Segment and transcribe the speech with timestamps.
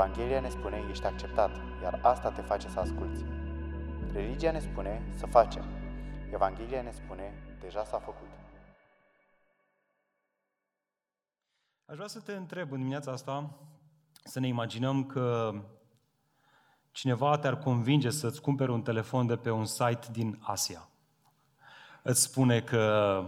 [0.00, 1.50] Evanghelia ne spune, ești acceptat,
[1.82, 3.24] iar asta te face să asculți.
[4.12, 5.64] Religia ne spune să facem.
[6.32, 8.28] Evanghelia ne spune, deja s-a făcut.
[11.84, 13.58] Aș vrea să te întreb în dimineața asta,
[14.24, 15.52] să ne imaginăm că
[16.90, 20.88] cineva te-ar convinge să-ți cumperi un telefon de pe un site din Asia.
[22.02, 23.22] Îți spune că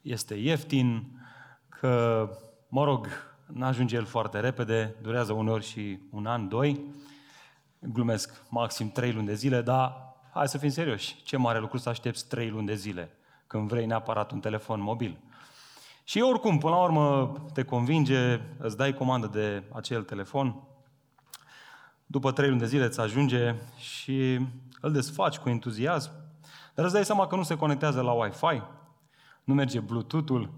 [0.00, 1.18] este ieftin,
[1.68, 2.28] că,
[2.68, 3.08] mă rog,
[3.52, 6.80] nu ajunge el foarte repede, durează uneori și un an, doi,
[7.78, 11.88] glumesc, maxim trei luni de zile, dar hai să fim serioși, ce mare lucru să
[11.88, 13.10] aștepți trei luni de zile
[13.46, 15.18] când vrei neapărat un telefon mobil.
[16.04, 20.62] Și oricum, până la urmă, te convinge, îți dai comandă de acel telefon,
[22.06, 24.46] după trei luni de zile îți ajunge și
[24.80, 26.10] îl desfaci cu entuziasm,
[26.74, 28.62] dar îți dai seama că nu se conectează la Wi-Fi,
[29.44, 30.50] nu merge Bluetooth-ul,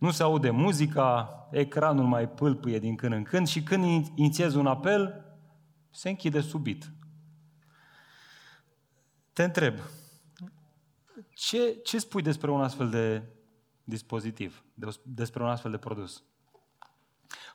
[0.00, 4.66] nu se aude muzica, ecranul mai pâlpâie din când în când și când inițiezi un
[4.66, 5.24] apel,
[5.90, 6.92] se închide subit.
[9.32, 9.74] Te întreb,
[11.34, 13.22] ce, ce spui despre un astfel de
[13.84, 14.64] dispozitiv,
[15.02, 16.24] despre un astfel de produs?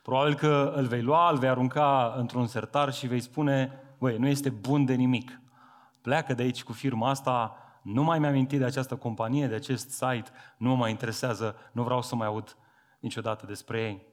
[0.02, 4.26] Probabil că îl vei lua, îl vei arunca într-un sertar și vei spune, băi, nu
[4.26, 5.40] este bun de nimic.
[6.00, 9.90] Pleacă de aici cu firma asta, nu mai mi-am amintit de această companie, de acest
[9.90, 12.56] site, nu mă mai interesează, nu vreau să mai aud
[13.00, 14.06] niciodată despre ei.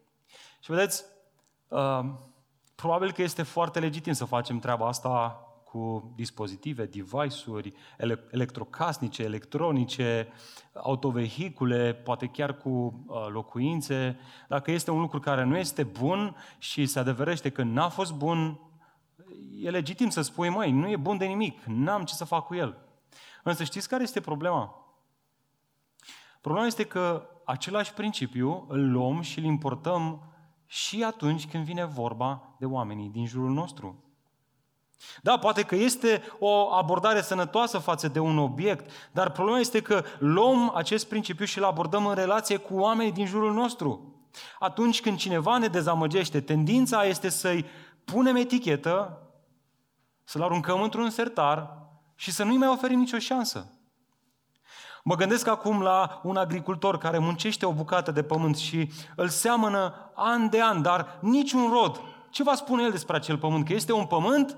[0.60, 1.04] Și vedeți,
[1.68, 2.00] uh,
[2.76, 7.74] probabil că este foarte legitim să facem treaba asta cu dispozitive, device-uri
[8.32, 10.28] electrocasnice, electronice,
[10.74, 14.20] autovehicule, poate chiar cu uh, locuințe.
[14.48, 18.60] Dacă este un lucru care nu este bun și se adeverește că n-a fost bun,
[19.62, 22.56] e legitim să spui, măi, nu e bun de nimic, n-am ce să fac cu
[22.56, 22.83] el.
[23.44, 24.76] Însă știți care este problema?
[26.42, 30.22] Problema este că același principiu îl luăm și îl importăm
[30.66, 34.04] și atunci când vine vorba de oamenii din jurul nostru.
[35.22, 40.04] Da, poate că este o abordare sănătoasă față de un obiect, dar problema este că
[40.20, 44.14] luăm acest principiu și îl abordăm în relație cu oamenii din jurul nostru.
[44.60, 47.66] Atunci când cineva ne dezamăgește, tendința este să-i
[48.04, 49.22] punem etichetă,
[50.24, 51.83] să-l aruncăm într-un sertar
[52.24, 53.68] și să nu-i mai oferim nicio șansă.
[55.04, 60.12] Mă gândesc acum la un agricultor care muncește o bucată de pământ și îl seamănă
[60.16, 62.02] an de an, dar niciun rod.
[62.30, 63.66] Ce va spune el despre acel pământ?
[63.66, 64.58] Că este un pământ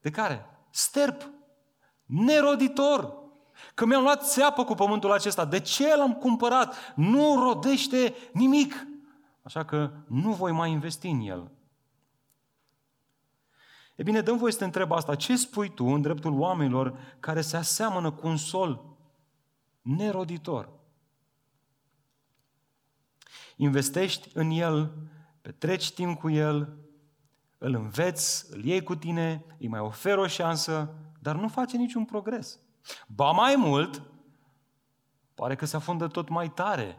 [0.00, 0.46] de care?
[0.70, 1.30] Sterp,
[2.06, 3.14] neroditor.
[3.74, 5.44] Că mi-am luat țeapă cu pământul acesta.
[5.44, 6.74] De ce l-am cumpărat?
[6.94, 8.86] Nu rodește nimic.
[9.42, 11.50] Așa că nu voi mai investi în el.
[14.00, 15.14] E bine, dăm voie să te întreb asta.
[15.14, 18.96] Ce spui tu în dreptul oamenilor care se aseamănă cu un sol
[19.80, 20.72] neroditor?
[23.56, 24.92] Investești în el,
[25.40, 26.76] petreci timp cu el,
[27.58, 32.04] îl înveți, îl iei cu tine, îi mai oferi o șansă, dar nu face niciun
[32.04, 32.58] progres.
[33.06, 34.02] Ba mai mult,
[35.34, 36.98] pare că se afundă tot mai tare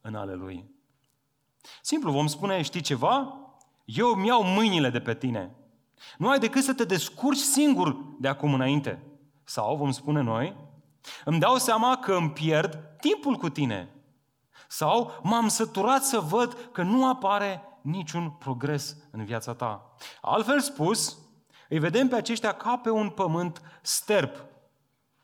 [0.00, 0.70] în ale lui.
[1.82, 3.38] Simplu, vom spune, știi ceva?
[3.84, 5.56] Eu îmi iau mâinile de pe tine.
[6.18, 9.02] Nu ai decât să te descurci singur de acum înainte.
[9.44, 10.56] Sau, vom spune noi,
[11.24, 13.88] îmi dau seama că îmi pierd timpul cu tine.
[14.68, 19.94] Sau m-am săturat să văd că nu apare niciun progres în viața ta.
[20.20, 21.18] Altfel spus,
[21.68, 24.44] îi vedem pe aceștia ca pe un pământ sterp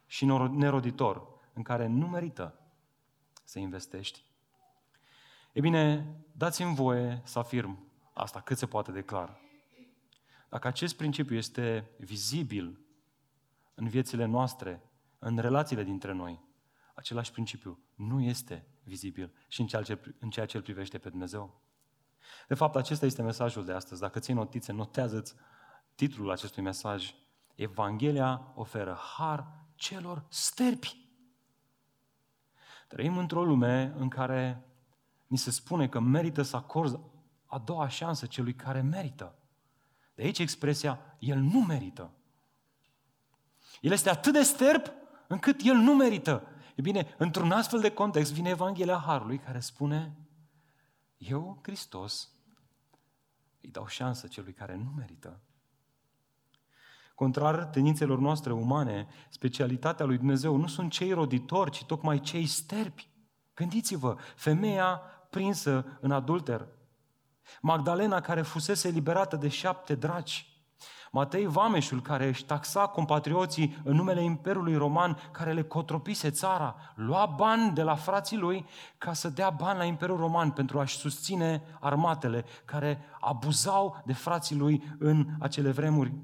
[0.07, 2.55] și neroditor, în care nu merită
[3.45, 4.25] să investești.
[5.53, 7.79] E bine, dați-mi voie să afirm
[8.13, 9.41] asta cât se poate de clar.
[10.51, 12.81] Dacă acest principiu este vizibil
[13.75, 14.83] în viețile noastre,
[15.19, 16.41] în relațiile dintre noi,
[16.95, 21.09] același principiu nu este vizibil și în ceea ce, în ceea ce îl privește pe
[21.09, 21.61] Dumnezeu.
[22.49, 24.01] De fapt, acesta este mesajul de astăzi.
[24.01, 25.35] Dacă ții notițe, notează-ți
[25.95, 27.15] titlul acestui mesaj.
[27.55, 31.09] Evanghelia oferă har celor sterpi.
[32.89, 34.65] Trăim într-o lume în care
[35.27, 36.99] ni se spune că merită să acorzi
[37.47, 39.35] a doua șansă celui care merită.
[40.21, 42.11] De aici expresia, el nu merită.
[43.81, 44.93] El este atât de sterp
[45.27, 46.47] încât el nu merită.
[46.75, 50.17] E bine, într-un astfel de context vine Evanghelia Harului care spune,
[51.17, 52.31] eu, Hristos,
[53.61, 55.41] îi dau șansă celui care nu merită.
[57.15, 63.09] Contrar tendințelor noastre umane, specialitatea lui Dumnezeu nu sunt cei roditori, ci tocmai cei sterpi.
[63.55, 65.01] Gândiți-vă, femeia
[65.31, 66.69] prinsă în adulter,
[67.61, 70.51] Magdalena care fusese liberată de șapte draci,
[71.13, 77.27] Matei Vameșul, care își taxa compatrioții în numele Imperiului Roman, care le cotropise țara, lua
[77.27, 78.67] bani de la frații lui
[78.99, 84.57] ca să dea bani la Imperiul Roman pentru a-și susține armatele care abuzau de frații
[84.57, 86.15] lui în acele vremuri.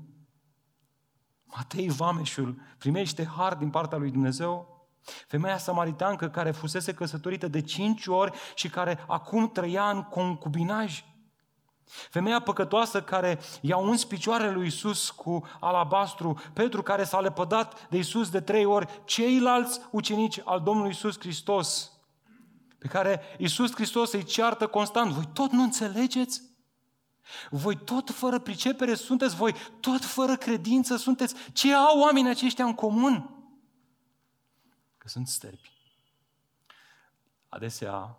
[1.45, 4.75] Matei Vameșul primește har din partea lui Dumnezeu
[5.27, 11.05] Femeia samaritancă care fusese căsătorită de cinci ori și care acum trăia în concubinaj.
[12.11, 17.99] Femeia păcătoasă care i-a uns picioarele lui Isus cu alabastru, Petru care s-a lepădat de
[17.99, 21.93] Isus de trei ori, ceilalți ucenici al Domnului Isus Hristos,
[22.79, 25.11] pe care Isus Hristos îi ceartă constant.
[25.11, 26.43] Voi tot nu înțelegeți?
[27.51, 29.37] Voi tot fără pricepere sunteți?
[29.37, 31.35] Voi tot fără credință sunteți?
[31.53, 33.31] Ce au oamenii aceștia în comun?
[34.99, 35.73] Că sunt sterpi.
[37.49, 38.19] Adesea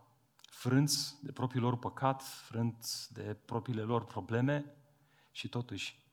[0.57, 4.65] frânți de propriul lor păcat, frânți de propriile lor probleme
[5.31, 6.05] și totuși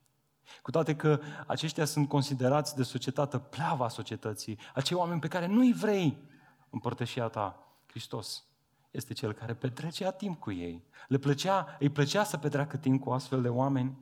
[0.61, 5.73] cu toate că aceștia sunt considerați de societate pleava societății, acei oameni pe care nu-i
[5.73, 6.17] vrei
[6.69, 8.45] împărtășia ta, Hristos
[8.91, 10.83] este cel care petrecea timp cu ei.
[11.07, 13.97] Le plăcea, îi plăcea să petreacă timp cu astfel de oameni.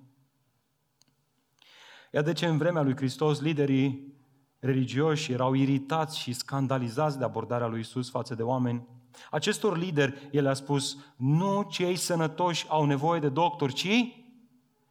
[2.12, 4.14] Iar de ce în vremea lui Hristos liderii
[4.60, 8.88] religioși erau iritați și scandalizați de abordarea lui Isus față de oameni
[9.32, 14.16] Acestor lideri, el a spus, nu cei sănătoși au nevoie de doctor, ci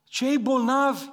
[0.05, 1.05] cei bolnavi.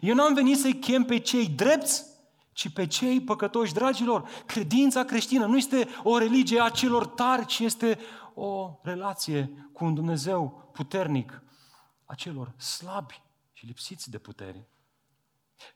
[0.00, 2.04] Eu n-am venit să-i chem pe cei drepți,
[2.52, 3.72] ci pe cei păcătoși.
[3.72, 7.98] Dragilor, credința creștină nu este o religie a celor tari, ci este
[8.34, 11.42] o relație cu un Dumnezeu puternic
[12.04, 13.22] a celor slabi
[13.52, 14.68] și lipsiți de putere.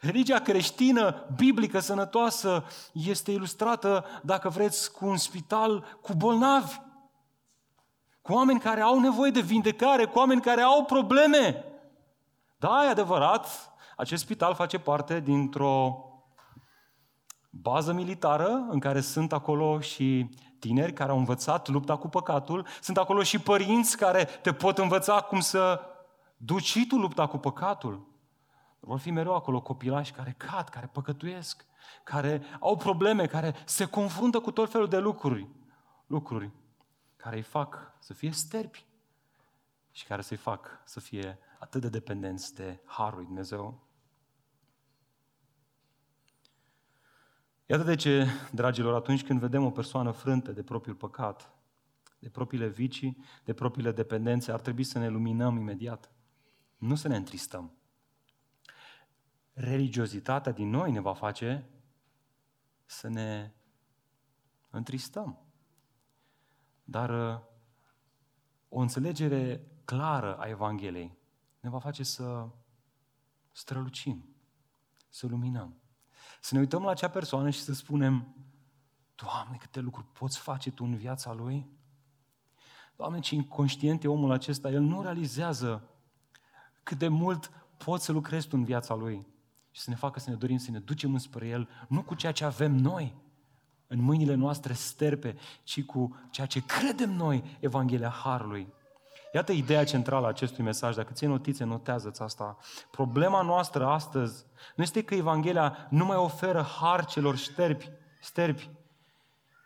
[0.00, 6.76] Religia creștină, biblică, sănătoasă, este ilustrată, dacă vreți, cu un spital cu bolnavi,
[8.22, 11.64] cu oameni care au nevoie de vindecare, cu oameni care au probleme.
[12.58, 16.02] Da, e adevărat, acest spital face parte dintr-o
[17.50, 22.96] bază militară în care sunt acolo și tineri care au învățat lupta cu păcatul, sunt
[22.96, 25.80] acolo și părinți care te pot învăța cum să
[26.36, 28.07] duci și tu lupta cu păcatul.
[28.80, 31.66] Vor fi mereu acolo copilași care cad, care păcătuiesc,
[32.04, 35.48] care au probleme, care se confruntă cu tot felul de lucruri,
[36.06, 36.50] lucruri
[37.16, 38.86] care îi fac să fie sterpi
[39.90, 43.86] și care să-i fac să fie atât de dependenți de Harul lui Dumnezeu.
[47.66, 51.52] Iată de ce, dragilor, atunci când vedem o persoană frântă de propriul păcat,
[52.18, 56.12] de propriile vicii, de propriile dependențe, ar trebui să ne luminăm imediat.
[56.76, 57.77] Nu să ne întristăm
[59.58, 61.68] religiozitatea din noi ne va face
[62.84, 63.52] să ne
[64.70, 65.38] întristăm.
[66.84, 67.40] Dar uh,
[68.68, 71.16] o înțelegere clară a Evangheliei
[71.60, 72.48] ne va face să
[73.52, 74.24] strălucim,
[75.08, 75.80] să luminăm.
[76.40, 78.34] Să ne uităm la acea persoană și să spunem,
[79.14, 81.68] Doamne, câte lucruri poți face Tu în viața Lui?
[82.96, 85.88] Doamne, ce inconștient e omul acesta, el nu realizează
[86.82, 89.26] cât de mult poți să lucrezi Tu în viața Lui
[89.78, 92.32] și să ne facă să ne dorim să ne ducem înspre El, nu cu ceea
[92.32, 93.14] ce avem noi
[93.86, 98.72] în mâinile noastre sterpe, ci cu ceea ce credem noi, Evanghelia Harului.
[99.34, 100.94] Iată ideea centrală a acestui mesaj.
[100.94, 102.56] Dacă ții notițe, notează-ți asta.
[102.90, 104.44] Problema noastră astăzi
[104.76, 108.70] nu este că Evanghelia nu mai oferă har celor șterpi, sterpi,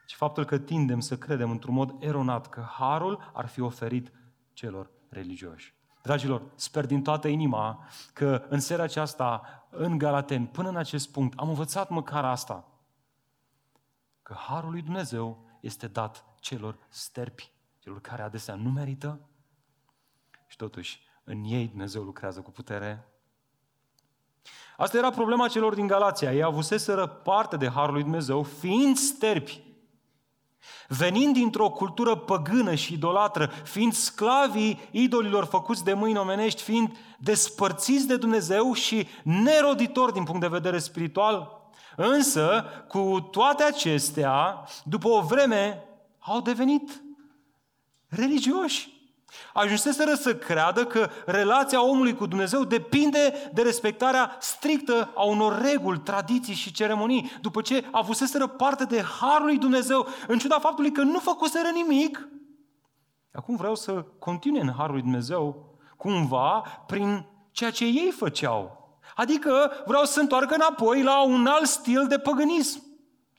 [0.07, 4.13] ci faptul că tindem să credem într-un mod eronat că harul ar fi oferit
[4.53, 5.75] celor religioși.
[6.03, 11.39] Dragilor, sper din toată inima că în seara aceasta, în Galaten, până în acest punct,
[11.39, 12.69] am învățat măcar asta.
[14.23, 19.21] Că Harul lui Dumnezeu este dat celor sterpi, celor care adesea nu merită
[20.47, 23.07] și totuși în ei Dumnezeu lucrează cu putere.
[24.77, 26.33] Asta era problema celor din Galația.
[26.33, 29.63] Ei avuseseră parte de Harul lui Dumnezeu, fiind sterpi,
[30.89, 38.07] Venind dintr-o cultură păgână și idolatră, fiind sclavii idolilor făcuți de mâini omenești, fiind despărțiți
[38.07, 41.61] de Dumnezeu și neroditori din punct de vedere spiritual,
[41.97, 45.85] însă, cu toate acestea, după o vreme,
[46.19, 47.03] au devenit
[48.09, 49.02] religioși.
[49.53, 55.99] Ajunseseră să creadă că relația omului cu Dumnezeu depinde de respectarea strictă a unor reguli,
[55.99, 61.03] tradiții și ceremonii, după ce avuseseră parte de Harul lui Dumnezeu, în ciuda faptului că
[61.03, 62.29] nu făcuseră nimic.
[63.33, 68.81] Acum vreau să continue în Harul lui Dumnezeu, cumva, prin ceea ce ei făceau.
[69.15, 72.83] Adică vreau să se întoarcă înapoi la un alt stil de păgânism,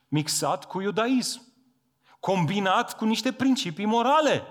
[0.08, 1.42] mixat cu iudaism,
[2.20, 4.44] combinat cu niște principii morale.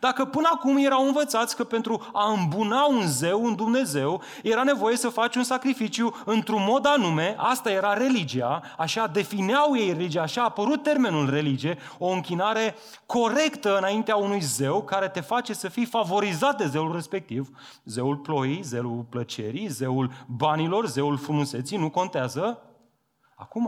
[0.00, 4.96] Dacă până acum erau învățați că pentru a îmbuna un zeu, un Dumnezeu, era nevoie
[4.96, 10.40] să faci un sacrificiu într-un mod anume, asta era religia, așa defineau ei religia, așa
[10.40, 12.74] a apărut termenul religie, o închinare
[13.06, 17.48] corectă înaintea unui zeu care te face să fii favorizat de zeul respectiv,
[17.84, 22.60] zeul ploii, zeul plăcerii, zeul banilor, zeul frumuseții, nu contează.
[23.34, 23.66] Acum,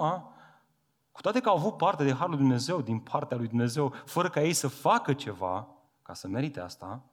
[1.13, 4.43] cu toate că au avut parte de Harul Dumnezeu, din partea lui Dumnezeu, fără ca
[4.43, 5.69] ei să facă ceva,
[6.09, 7.05] ca să merite asta,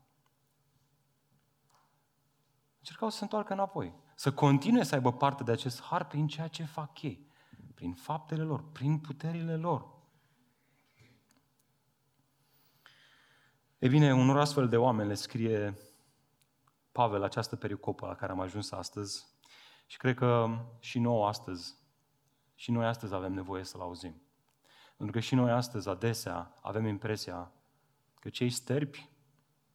[2.78, 6.48] încercau să se întoarcă înapoi, să continue să aibă parte de acest har prin ceea
[6.48, 7.28] ce fac ei,
[7.74, 9.88] prin faptele lor, prin puterile lor.
[13.78, 15.78] E bine, unor astfel de oameni le scrie
[16.92, 19.26] Pavel această pericopă la care am ajuns astăzi
[19.86, 21.76] și cred că și nouă astăzi,
[22.54, 24.22] și noi astăzi avem nevoie să-l auzim.
[24.98, 27.52] Pentru că și noi astăzi adesea avem impresia
[28.26, 29.10] că cei sterbi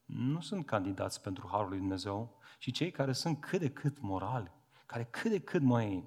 [0.05, 4.53] nu sunt candidați pentru Harul lui Dumnezeu, și cei care sunt cât de cât morali,
[4.87, 6.05] care cât de cât mai,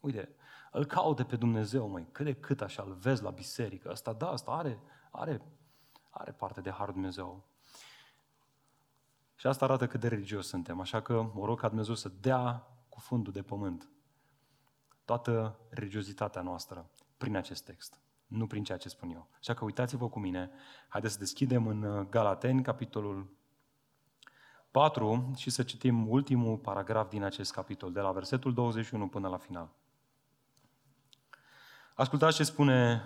[0.00, 0.34] uite,
[0.72, 3.90] îl caută pe Dumnezeu, mai cât de cât așa îl vezi la biserică.
[3.90, 5.42] Asta, da, asta are, are,
[6.10, 7.44] are parte de Harul Dumnezeu.
[9.34, 10.80] Și asta arată cât de religios suntem.
[10.80, 13.88] Așa că mă rog ca Dumnezeu să dea cu fundul de pământ
[15.04, 19.28] toată religiozitatea noastră prin acest text nu prin ceea ce spun eu.
[19.38, 20.50] Așa că uitați-vă cu mine,
[20.88, 23.30] haideți să deschidem în uh, Galateni, capitolul
[24.70, 29.36] 4 și să citim ultimul paragraf din acest capitol, de la versetul 21 până la
[29.36, 29.70] final.
[31.94, 33.04] Ascultați ce spune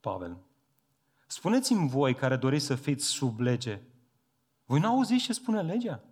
[0.00, 0.36] Pavel.
[1.26, 3.80] Spuneți-mi voi care doriți să fiți sub lege.
[4.64, 6.02] Voi nu auziți ce spune legea?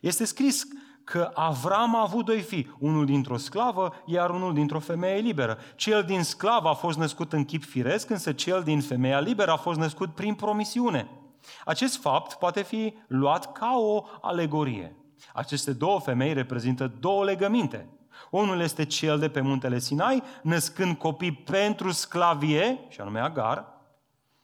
[0.00, 0.64] Este scris
[1.04, 5.58] că Avram a avut doi fii, unul dintr-o sclavă, iar unul dintr-o femeie liberă.
[5.74, 9.56] Cel din sclavă a fost născut în chip firesc, însă cel din femeia liberă a
[9.56, 11.10] fost născut prin promisiune.
[11.64, 14.96] Acest fapt poate fi luat ca o alegorie.
[15.34, 17.88] Aceste două femei reprezintă două legăminte.
[18.30, 23.66] Unul este cel de pe muntele Sinai, născând copii pentru sclavie, și anume Agar.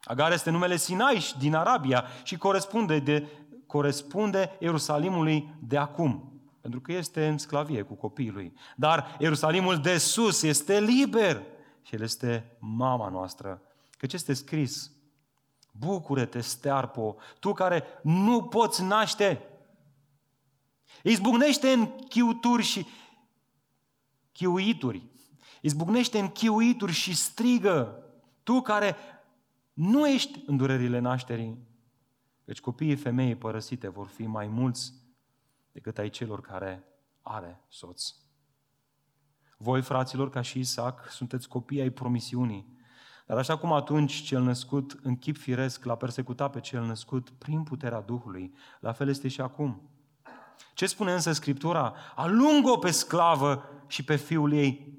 [0.04, 3.28] Agar este numele Sinai din Arabia și corespunde, de,
[3.66, 6.27] corespunde Ierusalimului de acum
[6.60, 8.52] pentru că este în sclavie cu copiii lui.
[8.76, 11.42] Dar Ierusalimul de sus este liber
[11.82, 13.62] și El este mama noastră.
[13.90, 14.92] Căci este scris,
[15.72, 19.42] bucură-te, stearpo, tu care nu poți naște.
[21.02, 22.86] Izbucnește în chiuturi și
[24.32, 25.06] chiuituri.
[25.60, 28.02] Izbucnește în chiuituri și strigă,
[28.42, 28.96] tu care
[29.72, 31.58] nu ești în durerile nașterii.
[32.44, 34.92] Căci copiii femeii părăsite vor fi mai mulți
[35.78, 36.84] decât ai celor care
[37.22, 38.14] are soț.
[39.56, 42.76] Voi, fraților, ca și Isaac, sunteți copii ai promisiunii.
[43.26, 47.62] Dar așa cum atunci cel născut în chip firesc l-a persecutat pe cel născut prin
[47.62, 49.90] puterea Duhului, la fel este și acum.
[50.74, 51.94] Ce spune însă Scriptura?
[52.14, 54.98] Alungă-o pe sclavă și pe fiul ei.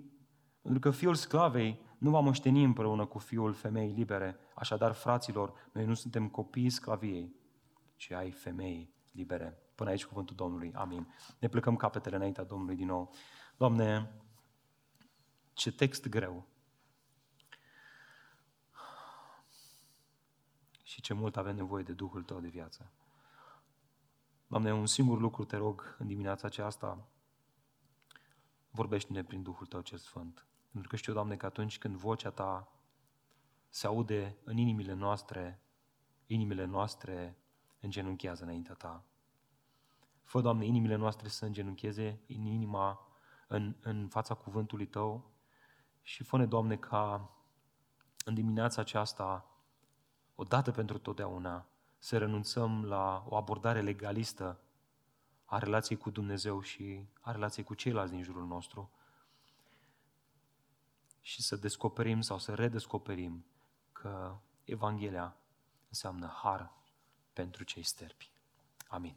[0.62, 4.39] Pentru că fiul sclavei nu va moșteni împreună cu fiul femeii libere.
[4.55, 7.36] Așadar, fraților, noi nu suntem copiii sclaviei,
[7.95, 9.69] ci ai femeii libere.
[9.79, 10.74] Până aici cuvântul Domnului.
[10.74, 11.13] Amin.
[11.39, 13.13] Ne plecăm capetele înaintea Domnului din nou.
[13.57, 14.12] Doamne,
[15.53, 16.48] ce text greu.
[20.83, 22.91] Și ce mult avem nevoie de Duhul Tău de viață.
[24.48, 27.07] Doamne, un singur lucru te rog în dimineața aceasta,
[28.69, 30.45] vorbește-ne prin Duhul Tău cel Sfânt.
[30.71, 32.71] Pentru că știu, Doamne, că atunci când vocea Ta
[33.69, 35.62] se aude în inimile noastre,
[36.25, 37.38] inimile noastre
[37.79, 39.03] îngenunchează înaintea Ta.
[40.29, 43.07] Fă, Doamne, inimile noastre să îngenuncheze în inima,
[43.48, 45.31] în, în fața cuvântului Tău
[46.01, 47.29] și fă Doamne, ca
[48.25, 49.45] în dimineața aceasta,
[50.36, 51.65] odată pentru totdeauna,
[51.98, 54.59] să renunțăm la o abordare legalistă
[55.45, 58.91] a relației cu Dumnezeu și a relației cu ceilalți din jurul nostru
[61.21, 63.45] și să descoperim sau să redescoperim
[63.91, 65.36] că Evanghelia
[65.88, 66.71] înseamnă har
[67.33, 68.31] pentru cei sterpi.
[68.88, 69.15] Amin.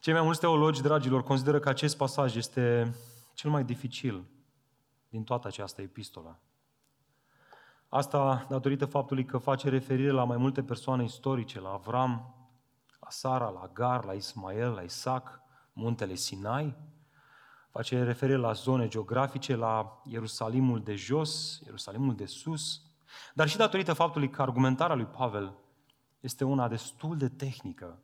[0.00, 2.94] Cei mai mulți teologi, dragilor, consideră că acest pasaj este
[3.34, 4.24] cel mai dificil
[5.08, 6.38] din toată această epistolă.
[7.88, 12.34] Asta datorită faptului că face referire la mai multe persoane istorice, la Avram,
[13.00, 15.40] la Sara, la Gar, la Ismael, la Isaac,
[15.72, 16.76] muntele Sinai,
[17.70, 22.82] face referire la zone geografice, la Ierusalimul de jos, Ierusalimul de sus,
[23.34, 25.52] dar și datorită faptului că argumentarea lui Pavel
[26.20, 28.02] este una destul de tehnică,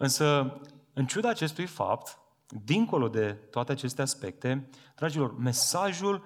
[0.00, 0.58] Însă,
[0.92, 2.18] în ciuda acestui fapt,
[2.64, 6.24] dincolo de toate aceste aspecte, dragilor, mesajul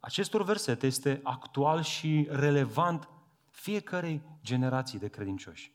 [0.00, 3.08] acestor versete este actual și relevant
[3.50, 5.72] fiecarei generații de credincioși.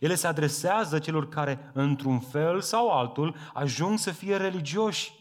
[0.00, 5.12] Ele se adresează celor care, într-un fel sau altul, ajung să fie religioși,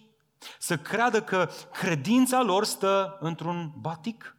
[0.59, 4.37] să creadă că credința lor stă într-un batic,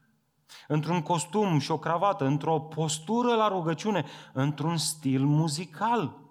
[0.68, 6.23] într-un costum și o cravată, într-o postură la rugăciune, într-un stil muzical,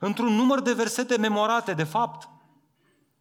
[0.00, 2.28] într-un număr de versete memorate, de fapt.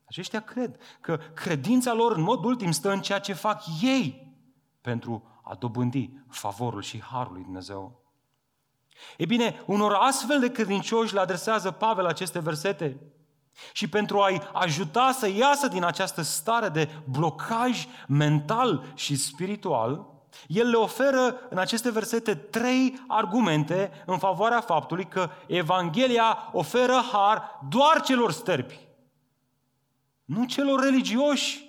[0.06, 4.34] Aceștia cred că credința lor, în mod ultim, stă în ceea ce fac ei
[4.82, 8.04] pentru a dobândi favorul și harul lui Dumnezeu.
[9.18, 13.00] E bine, unor astfel de credincioși le adresează Pavel aceste versete
[13.74, 20.15] și pentru a-i ajuta să iasă din această stare de blocaj mental și spiritual,
[20.48, 27.60] el le oferă în aceste versete trei argumente în favoarea faptului că Evanghelia oferă har
[27.70, 28.80] doar celor stărpi,
[30.26, 31.64] nu celor religioși.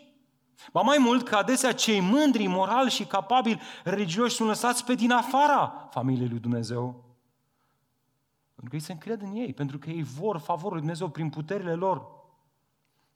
[0.72, 5.12] Ba mai mult că adesea cei mândri, morali și capabili religioși sunt lăsați pe din
[5.12, 7.04] afara familiei lui Dumnezeu.
[8.54, 11.30] Pentru că ei se încred în ei, pentru că ei vor favorul lui Dumnezeu prin
[11.30, 12.14] puterile lor.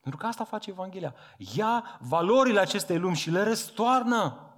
[0.00, 1.14] Pentru că asta face Evanghelia.
[1.56, 4.49] Ia valorile acestei lumi și le răstoarnă.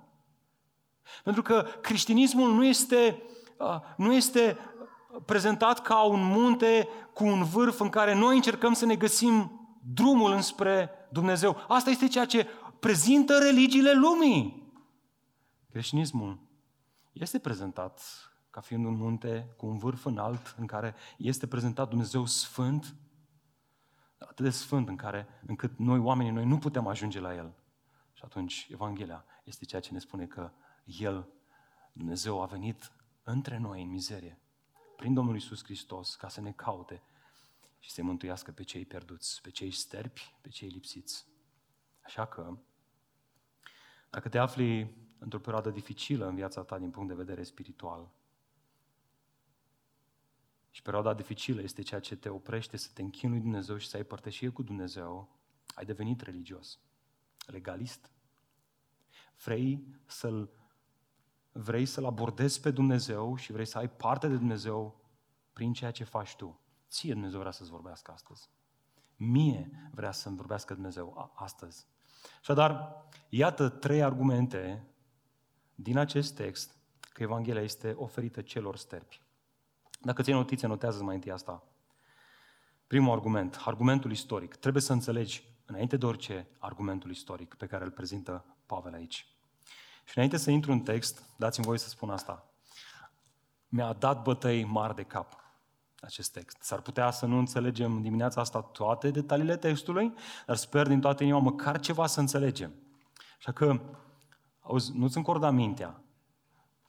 [1.24, 3.22] Pentru că creștinismul nu este,
[3.96, 4.58] nu este
[5.26, 9.60] prezentat ca un munte cu un vârf în care noi încercăm să ne găsim
[9.94, 11.64] drumul înspre Dumnezeu.
[11.68, 12.46] Asta este ceea ce
[12.80, 14.72] prezintă religiile lumii.
[15.70, 16.38] Creștinismul
[17.12, 18.00] este prezentat
[18.50, 22.94] ca fiind un munte cu un vârf înalt în care este prezentat Dumnezeu sfânt,
[24.18, 27.54] atât de sfânt în care, încât noi, oamenii, noi nu putem ajunge la El.
[28.12, 30.50] Și atunci Evanghelia este ceea ce ne spune că
[30.84, 31.28] El,
[31.92, 34.38] Dumnezeu, a venit între noi în mizerie,
[34.96, 37.02] prin Domnul Isus Hristos, ca să ne caute
[37.78, 41.26] și să mântuiască pe cei pierduți, pe cei sterpi, pe cei lipsiți.
[42.00, 42.58] Așa că,
[44.10, 48.10] dacă te afli într-o perioadă dificilă în viața ta din punct de vedere spiritual,
[50.70, 54.04] și perioada dificilă este ceea ce te oprește să te închinui Dumnezeu și să ai
[54.04, 55.36] părtășie cu Dumnezeu,
[55.74, 56.78] ai devenit religios,
[57.46, 58.10] legalist.
[59.44, 60.50] Vrei să-l
[61.52, 65.00] vrei să-L abordezi pe Dumnezeu și vrei să ai parte de Dumnezeu
[65.52, 66.60] prin ceea ce faci tu.
[66.88, 68.50] Ție Dumnezeu vrea să-ți vorbească astăzi.
[69.16, 71.86] Mie vrea să-mi vorbească Dumnezeu astăzi.
[72.40, 74.86] Așadar, iată trei argumente
[75.74, 79.22] din acest text că Evanghelia este oferită celor sterpi.
[80.00, 81.62] Dacă ții notițe, notează mai întâi asta.
[82.86, 84.54] Primul argument, argumentul istoric.
[84.54, 89.31] Trebuie să înțelegi, înainte de orice, argumentul istoric pe care îl prezintă Pavel aici.
[90.12, 92.46] Și înainte să intru în text, dați-mi voie să spun asta.
[93.68, 95.36] Mi-a dat bătăi mari de cap
[96.00, 96.56] acest text.
[96.60, 100.14] S-ar putea să nu înțelegem dimineața asta toate detaliile textului,
[100.46, 102.72] dar sper din toată inima măcar ceva să înțelegem.
[103.38, 103.80] Așa că,
[104.60, 106.02] auzi, nu-ți încorda mintea,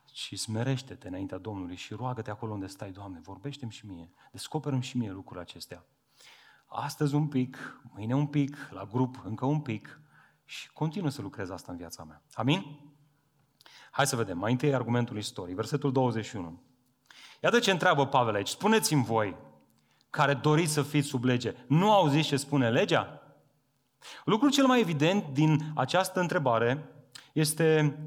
[0.06, 4.98] ci smerește-te înaintea Domnului și roagă-te acolo unde stai, Doamne, vorbește-mi și mie, descoperă și
[4.98, 5.86] mie lucrurile acestea.
[6.66, 10.00] Astăzi un pic, mâine un pic, la grup încă un pic
[10.46, 12.22] și continuă să lucrez asta în viața mea.
[12.34, 12.92] Amin?
[13.96, 14.38] Hai să vedem.
[14.38, 16.62] Mai întâi argumentul istoriei, versetul 21.
[17.42, 18.48] Iată ce întreabă Pavel aici.
[18.48, 19.36] Spuneți-mi voi,
[20.10, 23.22] care doriți să fiți sub lege, nu auziți ce spune legea?
[24.26, 26.90] Lucrul cel mai evident din această întrebare
[27.34, 27.98] este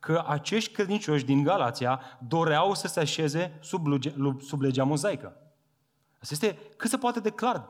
[0.00, 5.36] că acești credincioși din Galația doreau să se așeze sub, luge, sub legea mozaică.
[6.20, 7.68] Asta este cât se poate de clar.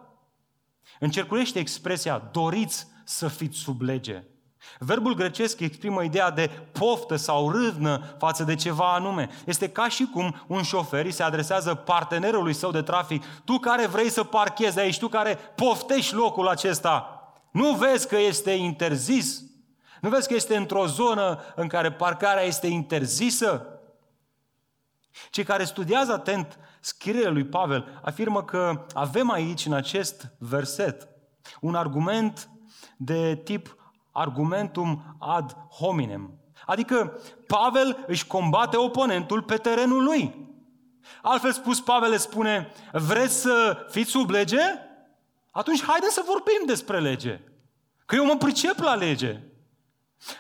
[1.01, 4.25] Încercuiește expresia doriți să fiți sub lege.
[4.79, 9.29] Verbul grecesc exprimă ideea de poftă sau râvnă față de ceva anume.
[9.44, 14.11] Este ca și cum un șofer se adresează partenerului său de trafic, tu care vrei
[14.11, 17.11] să parchezi aici, tu care poftești locul acesta,
[17.50, 19.42] nu vezi că este interzis?
[20.00, 23.66] Nu vezi că este într-o zonă în care parcarea este interzisă?
[25.31, 31.09] Cei care studiază atent scrierile lui Pavel afirmă că avem aici, în acest verset,
[31.61, 32.48] un argument
[32.96, 33.76] de tip
[34.16, 36.31] argumentum ad hominem.
[36.66, 40.48] Adică Pavel își combate oponentul pe terenul lui.
[41.22, 44.61] Altfel spus, Pavel le spune, vreți să fiți sub lege?
[45.50, 47.40] Atunci haideți să vorbim despre lege.
[48.07, 49.40] Că eu mă pricep la lege.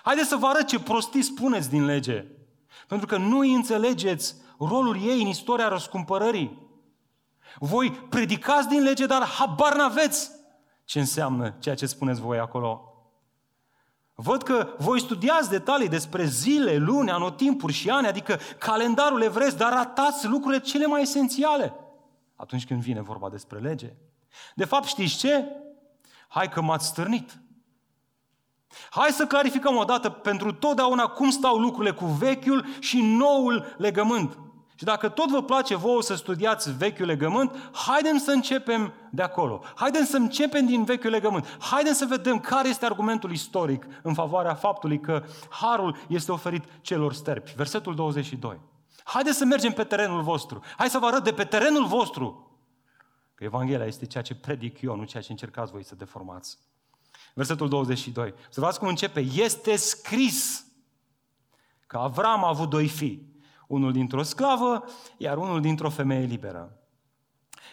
[0.02, 2.24] Haideți să vă arăt ce prostii spuneți din lege.
[2.88, 6.64] Pentru că nu îi înțelegeți rolul ei în istoria răscumpărării.
[7.58, 10.30] Voi predicați din lege, dar habar n-aveți
[10.84, 12.85] ce înseamnă ceea ce spuneți voi acolo.
[14.18, 19.72] Văd că voi studiați detalii despre zile, luni, anotimpuri și ani, adică calendarul evresc, dar
[19.72, 21.74] ratați lucrurile cele mai esențiale
[22.36, 23.92] atunci când vine vorba despre lege.
[24.54, 25.44] De fapt, știți ce?
[26.28, 27.40] Hai că m-ați stârnit.
[28.90, 34.38] Hai să clarificăm o dată pentru totdeauna cum stau lucrurile cu vechiul și noul legământ.
[34.78, 39.62] Și dacă tot vă place vouă să studiați vechiul legământ, haidem să începem de acolo.
[39.74, 41.56] Haidem să începem din vechiul legământ.
[41.60, 47.12] Haidem să vedem care este argumentul istoric în favoarea faptului că harul este oferit celor
[47.12, 47.52] sterpi.
[47.56, 48.60] Versetul 22.
[49.04, 50.62] Haideți să mergem pe terenul vostru.
[50.76, 52.50] Hai să vă arăt de pe terenul vostru.
[53.34, 56.58] Că Evanghelia este ceea ce predic eu, nu ceea ce încercați voi să deformați.
[57.34, 58.34] Versetul 22.
[58.50, 59.20] Să vedem cum începe.
[59.20, 60.66] Este scris
[61.86, 63.35] că Avram a avut doi fii.
[63.66, 64.84] Unul dintr-o sclavă,
[65.16, 66.78] iar unul dintr-o femeie liberă.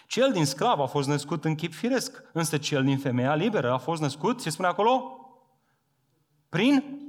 [0.06, 3.78] Cel din sclav a fost născut în chip firesc, însă cel din femeia liberă a
[3.78, 5.18] fost născut, ce spune acolo?
[6.48, 7.00] Prin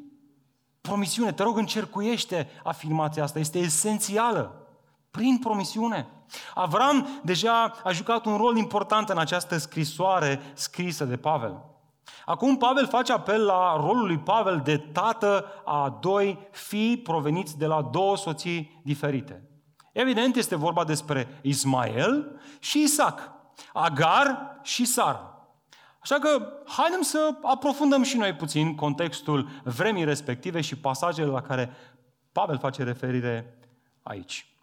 [0.81, 1.31] promisiune.
[1.31, 4.67] Te rog, încercuiește afirmația asta, este esențială.
[5.11, 6.07] Prin promisiune.
[6.53, 11.74] Avram deja a jucat un rol important în această scrisoare scrisă de Pavel.
[12.25, 17.65] Acum Pavel face apel la rolul lui Pavel de tată a doi fii proveniți de
[17.65, 19.49] la două soții diferite.
[19.91, 23.31] Evident, este vorba despre Ismael și Isaac,
[23.73, 25.29] Agar și Sara.
[25.99, 31.71] Așa că haidem să aprofundăm și noi puțin contextul vremii respective și pasajele la care
[32.31, 33.57] Pavel face referire
[34.03, 34.55] aici.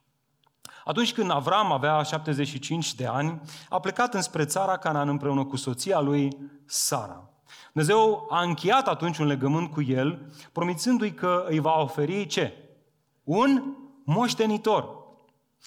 [0.85, 6.01] Atunci când Avram avea 75 de ani, a plecat înspre țara Canaan împreună cu soția
[6.01, 7.32] lui Sara.
[7.73, 12.53] Dumnezeu a încheiat atunci un legământ cu el, promițându-i că îi va oferi ce?
[13.25, 13.63] Un
[14.05, 14.89] moștenitor.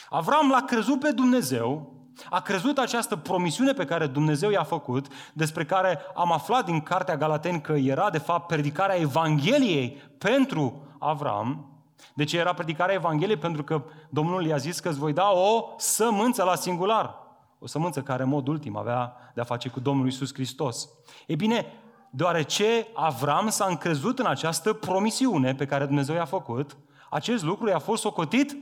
[0.09, 1.93] Avram l-a crezut pe Dumnezeu,
[2.29, 7.17] a crezut această promisiune pe care Dumnezeu i-a făcut, despre care am aflat din Cartea
[7.17, 11.69] Galateni că era de fapt predicarea Evangheliei pentru Avram.
[12.13, 13.37] De ce era predicarea Evangheliei?
[13.37, 17.24] Pentru că Domnul i-a zis că îți voi da o sămânță la singular.
[17.65, 20.89] O sămânță care în mod ultim avea de-a face cu Domnul Isus Hristos.
[21.27, 21.65] E bine,
[22.09, 26.77] deoarece Avram s-a încrezut în această promisiune pe care Dumnezeu i-a făcut,
[27.09, 28.57] acest lucru i-a fost socotit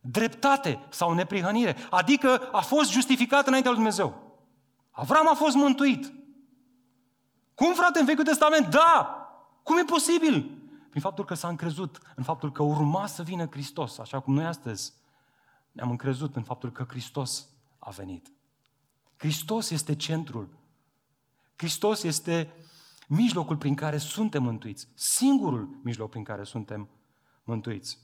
[0.00, 1.76] dreptate sau neprihănire.
[1.90, 4.14] Adică a fost justificat înaintea lui Dumnezeu.
[4.90, 6.12] Avram a fost mântuit.
[7.54, 8.66] Cum, frate, în Vechiul Testament?
[8.66, 9.18] Da!
[9.62, 10.50] Cum e posibil?
[10.90, 14.44] Prin faptul că s-a încrezut în faptul că urma să vină Hristos, așa cum noi
[14.44, 14.92] astăzi
[15.72, 17.48] ne-am încrezut în faptul că Hristos
[17.84, 18.32] a venit.
[19.16, 20.48] Hristos este centrul.
[21.56, 22.52] Hristos este
[23.08, 24.88] mijlocul prin care suntem mântuiți.
[24.94, 26.88] Singurul mijloc prin care suntem
[27.42, 27.98] mântuiți.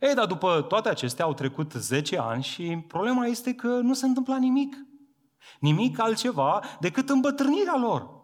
[0.00, 4.06] Ei, dar după toate acestea au trecut 10 ani și problema este că nu se
[4.06, 4.76] întâmpla nimic.
[5.60, 8.20] Nimic altceva decât îmbătrânirea lor.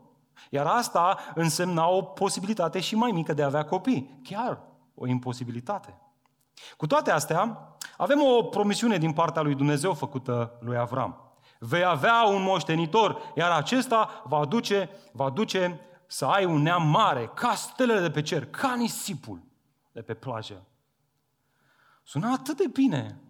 [0.51, 4.21] Iar asta însemna o posibilitate și mai mică de a avea copii.
[4.23, 4.61] Chiar
[4.95, 5.99] o imposibilitate.
[6.77, 7.59] Cu toate astea,
[7.99, 11.33] avem o promisiune din partea lui Dumnezeu făcută lui Avram.
[11.59, 17.31] Vei avea un moștenitor, iar acesta va duce, va duce să ai un neam mare,
[17.35, 19.43] ca stelele de pe cer, ca nisipul
[19.93, 20.67] de pe plajă.
[22.03, 23.21] Sună atât de bine.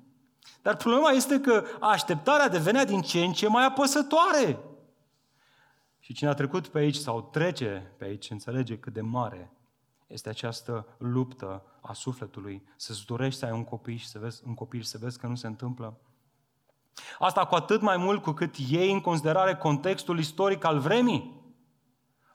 [0.63, 4.59] Dar problema este că așteptarea devenea din ce în ce mai apăsătoare.
[5.99, 9.53] Și cine a trecut pe aici sau trece pe aici înțelege cât de mare
[10.09, 14.55] este această luptă a sufletului, să-ți dorești să ai un copil și să vezi, un
[14.55, 15.99] copil și să vezi că nu se întâmplă.
[17.19, 21.37] Asta cu atât mai mult cu cât iei în considerare contextul istoric al vremii.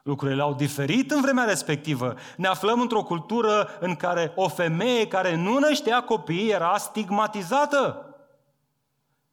[0.04, 2.16] Lucrurile au diferit în vremea respectivă.
[2.38, 8.08] Ne aflăm într-o cultură în care o femeie care nu năștea copii era stigmatizată.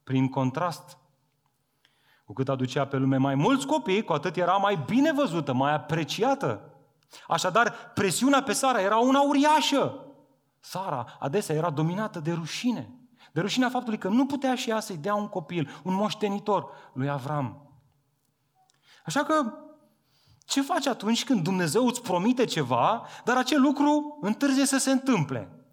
[0.05, 0.99] Prin contrast,
[2.25, 5.75] cu cât aducea pe lume mai mulți copii, cu atât era mai bine văzută, mai
[5.75, 6.70] apreciată.
[7.29, 10.05] Așadar, presiunea pe Sara era una uriașă.
[10.61, 12.95] Sara adesea era dominată de rușine.
[13.33, 17.09] De rușinea faptului că nu putea și ea să-i dea un copil, un moștenitor lui
[17.09, 17.71] Avram.
[19.05, 19.53] Așa că,
[20.45, 25.65] ce faci atunci când Dumnezeu îți promite ceva, dar acel lucru întârzie să se întâmple?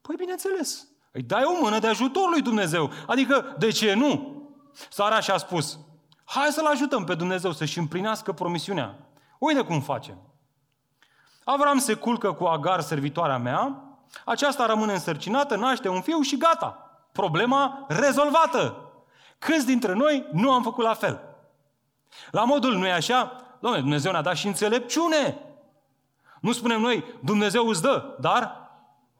[0.00, 2.90] Păi bineînțeles, îi dai o mână de ajutor lui Dumnezeu.
[3.06, 4.42] Adică, de ce nu?
[4.90, 5.78] Sara și-a spus,
[6.24, 8.98] hai să-L ajutăm pe Dumnezeu să-și împlinească promisiunea.
[9.38, 10.29] Uite cum facem.
[11.44, 13.82] Avram se culcă cu Agar, servitoarea mea,
[14.24, 17.00] aceasta rămâne însărcinată, naște un fiu și gata.
[17.12, 18.90] Problema rezolvată.
[19.38, 21.20] Câți dintre noi nu am făcut la fel?
[22.30, 23.36] La modul, nu e așa?
[23.60, 25.38] Doamne, Dumnezeu ne-a dat și înțelepciune.
[26.40, 28.70] Nu spunem noi, Dumnezeu îți dă, dar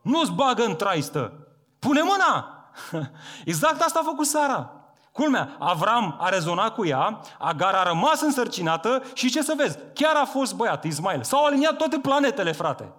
[0.02, 1.32] nu-ți bagă în traistă.
[1.78, 2.54] Pune mâna!
[3.44, 4.79] Exact asta a făcut Sara.
[5.20, 10.16] Culmea, Avram a rezonat cu ea, Agar a rămas însărcinată și ce să vezi, chiar
[10.16, 11.22] a fost băiat, Ismail.
[11.22, 12.92] S-au aliniat toate planetele, frate.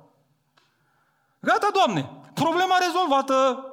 [1.39, 3.65] Gata, Doamne, problema rezolvată.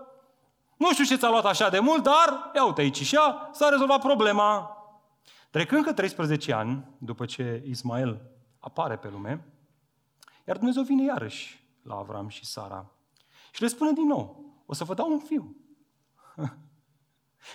[0.77, 3.19] Nu știu ce ți-a luat așa de mult, dar ia uite aici și
[3.53, 4.77] s-a rezolvat problema.
[5.51, 8.21] Trecând că 13 ani, după ce Ismael
[8.59, 9.47] apare pe lume,
[10.47, 12.87] iar Dumnezeu vine iarăși la Avram și Sara
[13.53, 15.57] și le spune din nou, o să vă dau un fiu.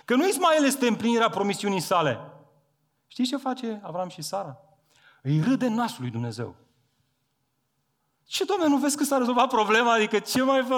[0.04, 2.20] Că nu Ismael este împlinirea promisiunii sale.
[3.06, 4.58] Știți ce face Avram și Sara?
[5.22, 6.54] Îi râde nasul lui Dumnezeu.
[8.26, 9.92] Ce, Doamne, nu vezi că s-a rezolvat problema?
[9.92, 10.74] Adică ce mai fă?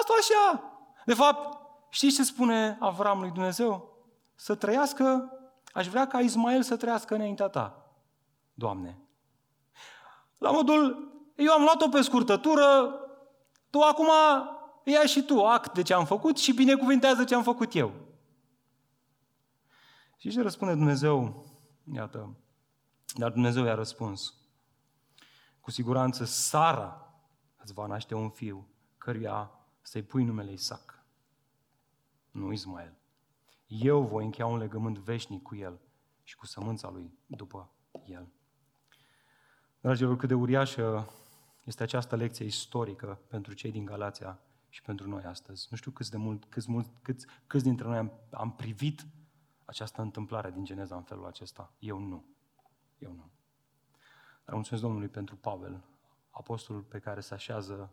[0.00, 0.62] Asta așa.
[1.04, 3.96] De fapt, știți ce spune Avram lui Dumnezeu?
[4.34, 5.32] Să trăiască,
[5.72, 7.90] aș vrea ca Ismael să trăiască înaintea ta,
[8.54, 8.98] Doamne.
[10.38, 12.94] La modul, eu am luat-o pe scurtătură,
[13.70, 14.10] tu acum
[14.84, 17.92] ia și tu act de ce am făcut și binecuvintează ce am făcut eu.
[20.26, 21.46] Și ce răspunde Dumnezeu?
[21.92, 22.36] Iată,
[23.14, 24.34] dar Dumnezeu i-a răspuns.
[25.60, 27.14] Cu siguranță Sara
[27.56, 29.50] îți va naște un fiu, căruia
[29.82, 31.04] să-i pui numele Isaac.
[32.30, 32.96] Nu Ismael.
[33.66, 35.80] Eu voi încheia un legământ veșnic cu el
[36.22, 37.70] și cu sămânța lui după
[38.06, 38.28] el.
[39.80, 41.10] Dragilor, cât de uriașă
[41.64, 45.66] este această lecție istorică pentru cei din Galația și pentru noi astăzi.
[45.70, 49.06] Nu știu câți, de mult, câți, mult, câți, câți dintre noi am, am privit
[49.66, 51.72] această întâmplare din Geneza în felul acesta.
[51.78, 52.24] Eu nu.
[52.98, 53.30] Eu nu.
[54.44, 55.84] Dar mulțumesc Domnului pentru Pavel,
[56.30, 57.92] apostolul pe care se așează,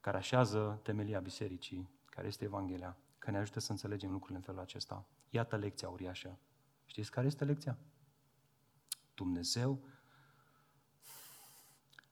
[0.00, 4.60] care așează temelia bisericii, care este Evanghelia, că ne ajută să înțelegem lucrurile în felul
[4.60, 5.06] acesta.
[5.30, 6.38] Iată lecția uriașă.
[6.84, 7.78] Știți care este lecția?
[9.14, 9.84] Dumnezeu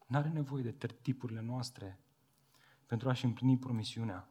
[0.07, 2.01] nu are nevoie de tertipurile noastre
[2.87, 4.29] pentru a-și împlini promisiunea,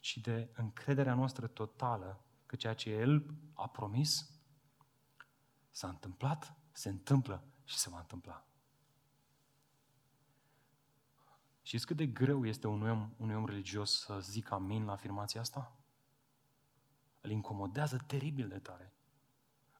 [0.00, 4.30] ci de încrederea noastră totală că ceea ce El a promis
[5.70, 8.46] s-a întâmplat, se întâmplă și se va întâmpla.
[11.62, 15.40] Știți cât de greu este un om, un om religios să zică amin la afirmația
[15.40, 15.76] asta?
[17.20, 18.94] Îl incomodează teribil de tare.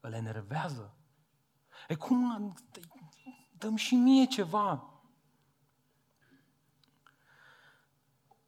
[0.00, 0.96] Îl enervează.
[1.88, 2.54] E cum
[3.58, 4.94] dăm și mie ceva.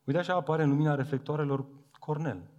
[0.04, 1.66] Uite așa apare în lumina reflectoarelor
[1.98, 2.55] Cornel.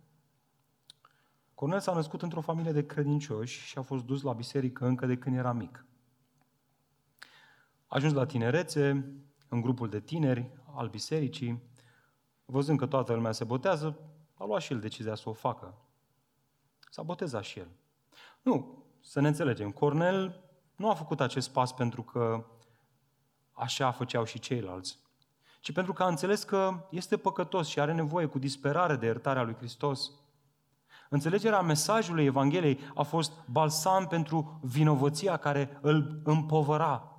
[1.58, 5.18] Cornel s-a născut într-o familie de credincioși și a fost dus la biserică încă de
[5.18, 5.86] când era mic.
[7.88, 9.12] A ajuns la tinerețe,
[9.48, 11.62] în grupul de tineri al bisericii,
[12.46, 14.00] văzând că toată lumea se botează,
[14.34, 15.74] a luat și el decizia să o facă.
[16.90, 17.68] S-a botezat și el.
[18.42, 20.44] Nu, să ne înțelegem, Cornel
[20.76, 22.46] nu a făcut acest pas pentru că
[23.52, 25.00] așa făceau și ceilalți,
[25.60, 29.44] ci pentru că a înțeles că este păcătos și are nevoie cu disperare de iertarea
[29.44, 30.12] lui Hristos.
[31.10, 37.12] Înțelegerea mesajului Evangheliei a fost balsam pentru vinovăția care îl împovăra.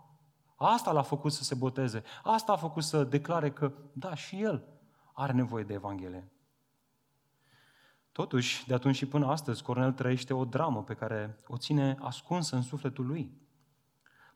[0.57, 2.03] Asta l-a făcut să se boteze.
[2.23, 4.65] Asta a făcut să declare că, da, și el
[5.13, 6.33] are nevoie de Evanghelie.
[8.13, 12.57] Totuși, de atunci și până astăzi, Cornel trăiește o dramă pe care o ține ascunsă
[12.57, 13.33] în sufletul lui.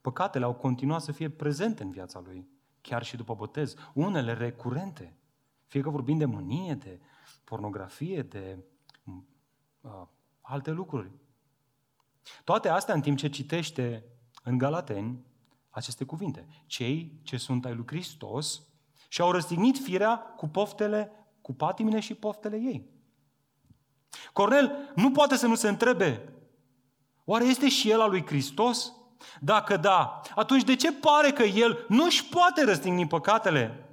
[0.01, 2.49] Păcatele au continuat să fie prezente în viața lui,
[2.81, 5.17] chiar și după botez, unele recurente.
[5.67, 7.01] Fie că vorbim de mânie, de
[7.45, 8.65] pornografie, de
[9.83, 10.03] uh,
[10.41, 11.11] alte lucruri.
[12.45, 14.05] Toate astea în timp ce citește
[14.43, 15.25] în Galateni
[15.71, 16.47] aceste cuvinte.
[16.67, 18.63] Cei ce sunt ai lui Hristos
[19.09, 22.91] și au răstignit firea cu poftele, cu patimile și poftele ei.
[24.33, 26.33] Cornel nu poate să nu se întrebe,
[27.25, 28.93] oare este și el al lui Hristos?
[29.41, 33.87] Dacă da, atunci de ce pare că el nu își poate răstigni păcatele?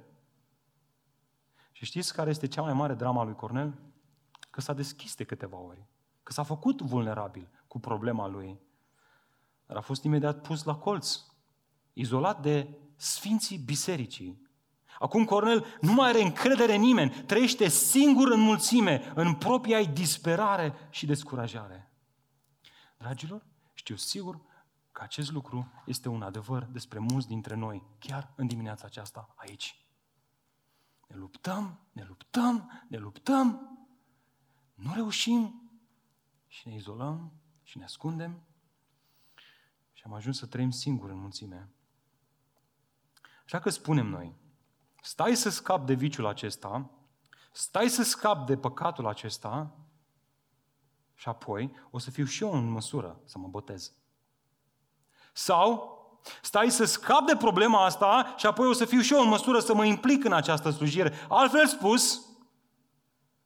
[1.72, 3.74] Și știți care este cea mai mare drama lui Cornel?
[4.50, 5.86] Că s-a deschis de câteva ori.
[6.22, 8.60] Că s-a făcut vulnerabil cu problema lui.
[9.66, 11.20] Dar a fost imediat pus la colț,
[11.92, 14.48] izolat de sfinții bisericii.
[14.98, 19.86] Acum Cornel nu mai are încredere în nimeni, trăiește singur în mulțime, în propria ei
[19.86, 21.92] disperare și descurajare.
[22.96, 24.40] Dragilor, știu sigur
[24.92, 29.84] că acest lucru este un adevăr despre mulți dintre noi, chiar în dimineața aceasta aici.
[31.06, 33.79] Ne luptăm, ne luptăm, ne luptăm,
[34.82, 35.70] nu reușim
[36.46, 38.42] și ne izolăm și ne ascundem
[39.92, 41.68] și am ajuns să trăim singuri în mulțime.
[43.44, 44.34] Așa că spunem noi,
[45.02, 46.90] stai să scap de viciul acesta,
[47.52, 49.74] stai să scap de păcatul acesta
[51.14, 53.92] și apoi o să fiu și eu în măsură să mă botez.
[55.32, 55.98] Sau
[56.42, 59.60] stai să scap de problema asta și apoi o să fiu și eu în măsură
[59.60, 61.12] să mă implic în această slujire.
[61.28, 62.26] Altfel spus,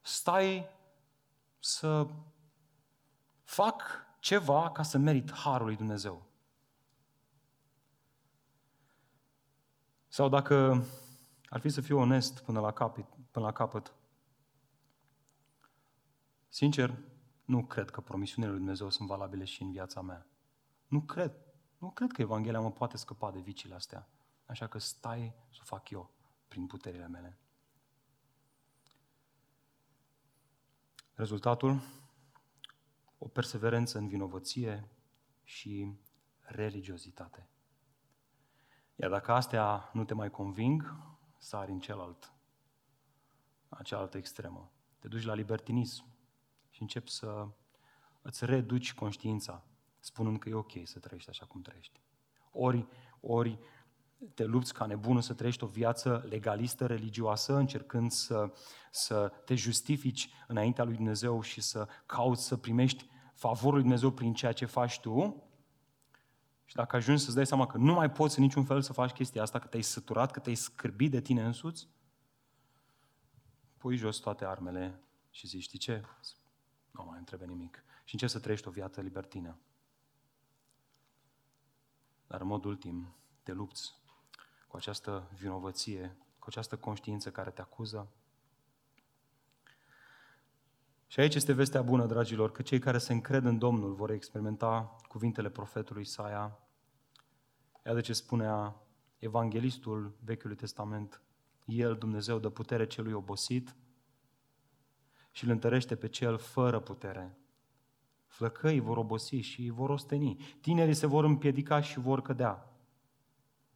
[0.00, 0.73] stai
[1.64, 2.08] să
[3.42, 3.82] fac
[4.18, 6.26] ceva ca să merit harul lui Dumnezeu.
[10.08, 10.84] Sau dacă
[11.44, 13.94] ar fi să fiu onest până la capăt, până la capăt,
[16.48, 16.98] sincer,
[17.44, 20.26] nu cred că promisiunile lui Dumnezeu sunt valabile și în viața mea.
[20.86, 21.32] Nu cred.
[21.78, 24.08] Nu cred că Evanghelia mă poate scăpa de vicile astea.
[24.46, 26.10] Așa că stai să o fac eu
[26.48, 27.38] prin puterile mele.
[31.16, 31.80] Rezultatul?
[33.18, 34.88] O perseverență în vinovăție
[35.42, 35.94] și
[36.40, 37.48] religiozitate.
[38.96, 40.96] Iar dacă astea nu te mai conving,
[41.38, 42.32] sari în celălalt,
[43.68, 44.72] în cealaltă extremă.
[44.98, 46.04] Te duci la libertinism
[46.70, 47.48] și începi să
[48.22, 49.64] îți reduci conștiința,
[49.98, 52.00] spunând că e ok să trăiești așa cum trăiești.
[52.52, 52.86] Ori,
[53.20, 53.58] ori
[54.34, 58.52] te lupți ca nebunul să trăiești o viață legalistă, religioasă, încercând să,
[58.90, 64.34] să te justifici înaintea lui Dumnezeu și să cauți să primești favorul lui Dumnezeu prin
[64.34, 65.44] ceea ce faci tu,
[66.64, 69.10] și dacă ajungi să-ți dai seama că nu mai poți în niciun fel să faci
[69.10, 71.88] chestia asta, că te-ai săturat, că te-ai scârbit de tine însuți,
[73.78, 76.02] pui jos toate armele și zici, știi ce?
[76.90, 77.84] Nu mai întrebe nimic.
[78.04, 79.58] Și începi să trăiești o viață libertină.
[82.26, 83.94] Dar în mod ultim, te lupți
[84.74, 88.08] cu această vinovăție, cu această conștiință care te acuză.
[91.06, 94.96] Și aici este vestea bună, dragilor, că cei care se încred în Domnul vor experimenta
[95.08, 96.58] cuvintele profetului Isaia.
[97.86, 98.76] Iată ce spunea
[99.18, 101.22] evanghelistul Vechiului Testament.
[101.64, 103.76] El, Dumnezeu, dă putere celui obosit
[105.30, 107.38] și îl întărește pe cel fără putere.
[108.26, 110.56] Flăcăii vor obosi și vor osteni.
[110.60, 112.68] Tinerii se vor împiedica și vor cădea.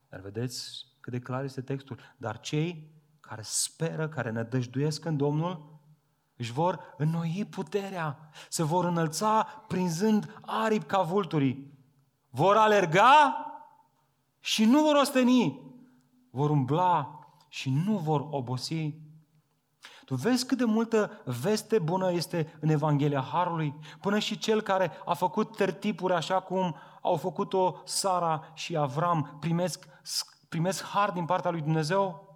[0.09, 1.99] Dar vedeți cât de clar este textul.
[2.17, 2.91] Dar cei
[3.21, 5.81] care speră, care ne dăjduiesc în Domnul,
[6.37, 11.73] își vor înnoi puterea, se vor înălța prinzând aripi ca vulturii.
[12.31, 13.37] Vor alerga
[14.41, 15.61] și nu vor osteni.
[16.31, 17.19] Vor umbla
[17.49, 18.95] și nu vor obosi.
[20.05, 23.75] Tu vezi cât de multă veste bună este în Evanghelia Harului?
[24.01, 29.87] Până și cel care a făcut tertipuri așa cum au făcut-o Sara și Avram primesc,
[30.49, 32.27] primesc har din partea lui Dumnezeu?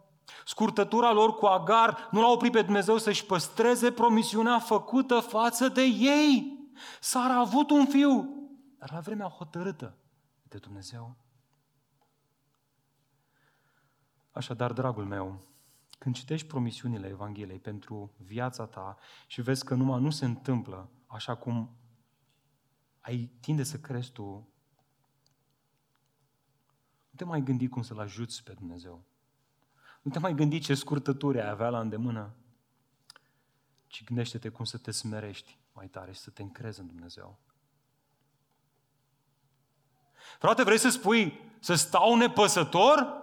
[0.45, 5.83] Scurtătura lor cu Agar nu l-a oprit pe Dumnezeu să-și păstreze promisiunea făcută față de
[5.83, 6.61] ei.
[7.01, 8.37] Sara a avut un fiu,
[8.79, 9.97] dar la vremea hotărâtă
[10.43, 11.17] de Dumnezeu.
[14.31, 15.41] Așadar, dragul meu,
[15.99, 18.97] când citești promisiunile Evangheliei pentru viața ta
[19.27, 21.77] și vezi că numai nu se întâmplă așa cum
[23.01, 24.52] ai tinde să crezi tu,
[27.13, 29.05] nu te mai gândi cum să-L ajuți pe Dumnezeu.
[30.03, 32.35] Nu te mai gândi ce scurtături ai avea la îndemână,
[33.87, 37.39] ci gândește-te cum să te smerești mai tare și să te încrezi în Dumnezeu.
[40.39, 43.21] Frate, vrei să spui să stau nepăsător?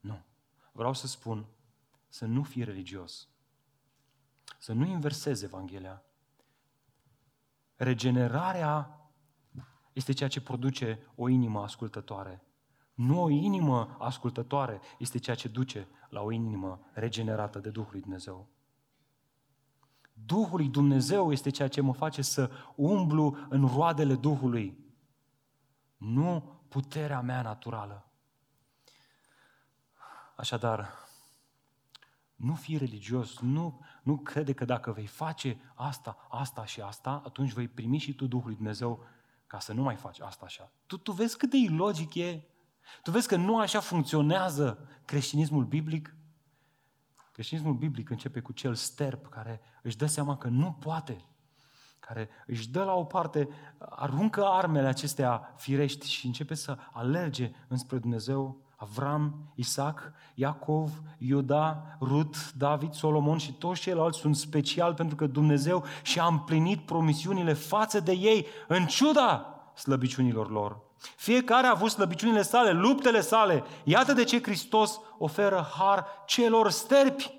[0.00, 0.24] Nu.
[0.72, 1.46] Vreau să spun
[2.08, 3.28] să nu fii religios.
[4.58, 6.02] Să nu inversezi Evanghelia.
[7.76, 8.97] Regenerarea
[9.98, 12.42] este ceea ce produce o inimă ascultătoare.
[12.94, 18.00] Nu o inimă ascultătoare este ceea ce duce la o inimă regenerată de Duhul lui
[18.00, 18.48] Dumnezeu.
[20.12, 24.78] Duhul lui Dumnezeu este ceea ce mă face să umblu în roadele Duhului,
[25.96, 28.12] nu puterea mea naturală.
[30.36, 30.88] Așadar,
[32.34, 37.52] nu fi religios, nu, nu crede că dacă vei face asta, asta și asta, atunci
[37.52, 39.06] vei primi și tu Duhul lui Dumnezeu
[39.48, 40.72] ca să nu mai faci asta așa.
[40.86, 42.42] Tu, tu vezi cât de ilogic e
[43.02, 46.16] tu vezi că nu așa funcționează creștinismul biblic?
[47.32, 51.24] Creștinismul biblic începe cu cel sterp care își dă seama că nu poate,
[51.98, 57.98] care își dă la o parte, aruncă armele acestea firești și începe să alerge înspre
[57.98, 58.66] Dumnezeu.
[58.80, 65.84] Avram, Isaac, Iacov, Iuda, Rut, David, Solomon și toți ceilalți sunt special pentru că Dumnezeu
[66.02, 70.80] și-a împlinit promisiunile față de ei în ciuda slăbiciunilor lor.
[71.16, 73.64] Fiecare a avut slăbiciunile sale, luptele sale.
[73.84, 77.30] Iată de ce Hristos oferă har celor sterpi.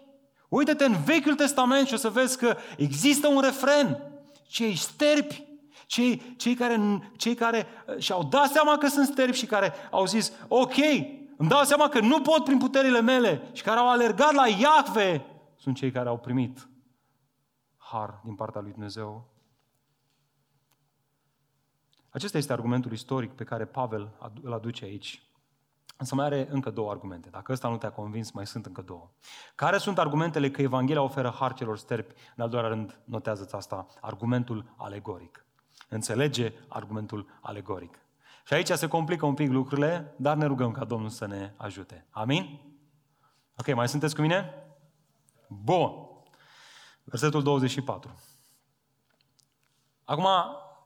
[0.49, 4.03] Uită-te în Vechiul Testament și o să vezi că există un refren.
[4.47, 5.43] Cei sterpi,
[5.85, 10.05] cei, cei, care, cei care uh, și-au dat seama că sunt sterpi și care au
[10.05, 10.75] zis, ok,
[11.39, 15.25] îmi dau seama că nu pot prin puterile mele și care au alergat la Iacve,
[15.55, 16.69] sunt cei care au primit
[17.77, 19.29] har din partea lui Dumnezeu
[22.09, 24.09] acesta este argumentul istoric pe care Pavel
[24.41, 25.23] îl aduce aici.
[25.97, 27.29] Însă mai are încă două argumente.
[27.29, 29.09] Dacă ăsta nu te-a convins, mai sunt încă două.
[29.55, 32.13] Care sunt argumentele că Evanghelia oferă har celor sterpi?
[32.35, 35.45] În al doilea rând, notează-ți asta, argumentul alegoric.
[35.89, 37.99] Înțelege argumentul alegoric.
[38.49, 42.05] Și aici se complică un pic lucrurile, dar ne rugăm ca Domnul să ne ajute.
[42.09, 42.59] Amin?
[43.57, 44.53] Ok, mai sunteți cu mine?
[45.47, 45.91] Bun.
[47.03, 48.19] Versetul 24.
[50.03, 50.27] Acum,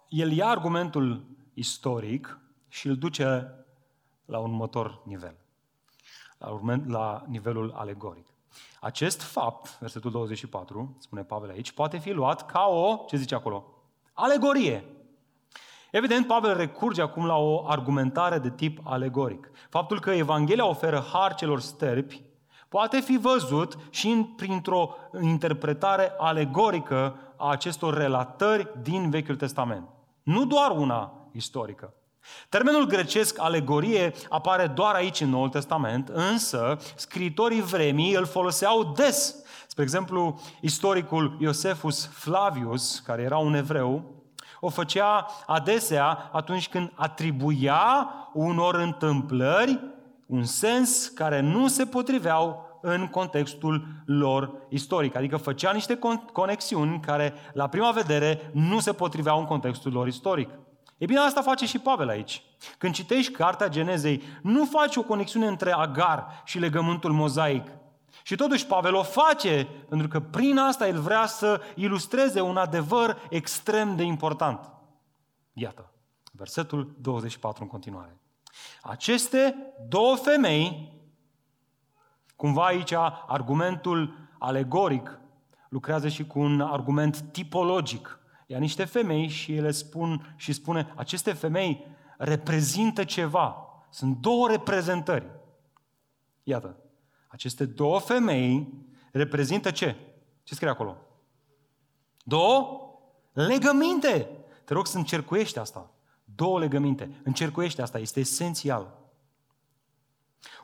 [0.09, 3.55] el ia argumentul istoric și îl duce
[4.25, 5.35] la următor nivel,
[6.37, 8.27] la, urment, la nivelul alegoric.
[8.79, 13.83] Acest fapt, versetul 24, spune Pavel aici, poate fi luat ca o, ce zice acolo?
[14.13, 14.85] Alegorie.
[15.93, 19.51] Evident, Pavel recurge acum la o argumentare de tip alegoric.
[19.69, 22.23] Faptul că Evanghelia oferă har celor sterpi
[22.69, 29.89] poate fi văzut și printr-o interpretare alegorică a acestor relatări din Vechiul Testament.
[30.23, 31.93] Nu doar una istorică.
[32.49, 39.43] Termenul grecesc alegorie apare doar aici în Noul Testament, însă scriitorii vremii îl foloseau des.
[39.67, 44.21] Spre exemplu, istoricul Iosefus Flavius, care era un evreu,
[44.65, 49.79] o făcea adesea atunci când atribuia unor întâmplări
[50.25, 55.15] un sens care nu se potriveau în contextul lor istoric.
[55.15, 55.99] Adică făcea niște
[56.31, 60.49] conexiuni care, la prima vedere, nu se potriveau în contextul lor istoric.
[60.97, 62.43] E bine, asta face și Pavel aici.
[62.77, 67.67] Când citești Cartea Genezei, nu faci o conexiune între Agar și legământul mozaic.
[68.23, 73.27] Și totuși Pavel o face, pentru că prin asta el vrea să ilustreze un adevăr
[73.29, 74.71] extrem de important.
[75.53, 75.91] Iată,
[76.31, 78.17] versetul 24 în continuare.
[78.81, 79.55] Aceste
[79.87, 80.93] două femei,
[82.35, 82.93] cumva aici
[83.27, 85.19] argumentul alegoric
[85.69, 88.19] lucrează și cu un argument tipologic.
[88.47, 93.67] Ia niște femei și ele spun și spune, aceste femei reprezintă ceva.
[93.89, 95.25] Sunt două reprezentări.
[96.43, 96.82] Iată,
[97.33, 98.73] aceste două femei
[99.11, 99.95] reprezintă ce?
[100.43, 100.97] Ce scrie acolo?
[102.23, 102.79] Două
[103.31, 104.29] legăminte.
[104.63, 105.91] Te rog să încercuiești asta.
[106.23, 107.21] Două legăminte.
[107.23, 109.01] Încercuiește asta, este esențial.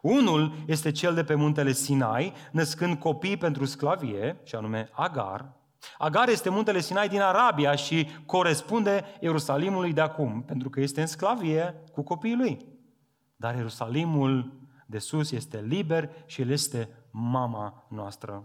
[0.01, 5.53] Unul este cel de pe muntele Sinai, născând copii pentru sclavie, și anume Agar.
[5.97, 11.07] Agar este muntele Sinai din Arabia și corespunde Ierusalimului de acum, pentru că este în
[11.07, 12.65] sclavie cu copiii lui.
[13.35, 14.58] Dar Ierusalimul
[14.89, 18.43] de sus este liber și el este mama noastră.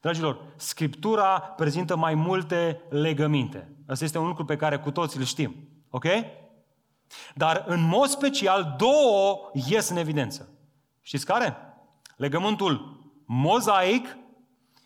[0.00, 3.76] Dragilor, Scriptura prezintă mai multe legăminte.
[3.86, 5.54] Asta este un lucru pe care cu toți îl știm.
[5.90, 6.04] Ok?
[7.34, 10.48] Dar în mod special două ies în evidență.
[11.02, 11.56] Știți care?
[12.16, 14.16] Legământul mozaic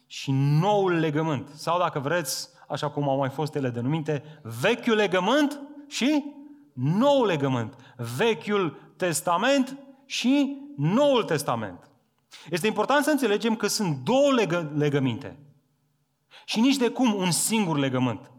[0.07, 1.49] și noul legământ.
[1.49, 4.23] Sau dacă vreți, așa cum au mai fost ele denumite,
[4.61, 6.25] vechiul legământ și
[6.73, 7.77] noul legământ.
[8.17, 11.91] Vechiul testament și noul testament.
[12.51, 15.39] Este important să înțelegem că sunt două legă- legăminte.
[16.45, 18.31] Și nici de cum un singur legământ.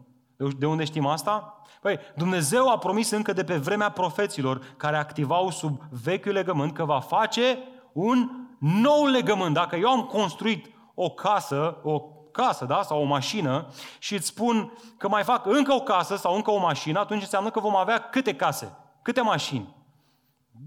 [0.58, 1.62] De unde știm asta?
[1.80, 6.84] Păi, Dumnezeu a promis încă de pe vremea profeților care activau sub vechiul legământ că
[6.84, 7.58] va face
[7.92, 9.54] un nou legământ.
[9.54, 12.00] Dacă eu am construit o casă, o
[12.32, 13.66] casă, da, sau o mașină
[13.98, 17.50] și îți spun că mai fac încă o casă sau încă o mașină, atunci înseamnă
[17.50, 19.74] că vom avea câte case, câte mașini?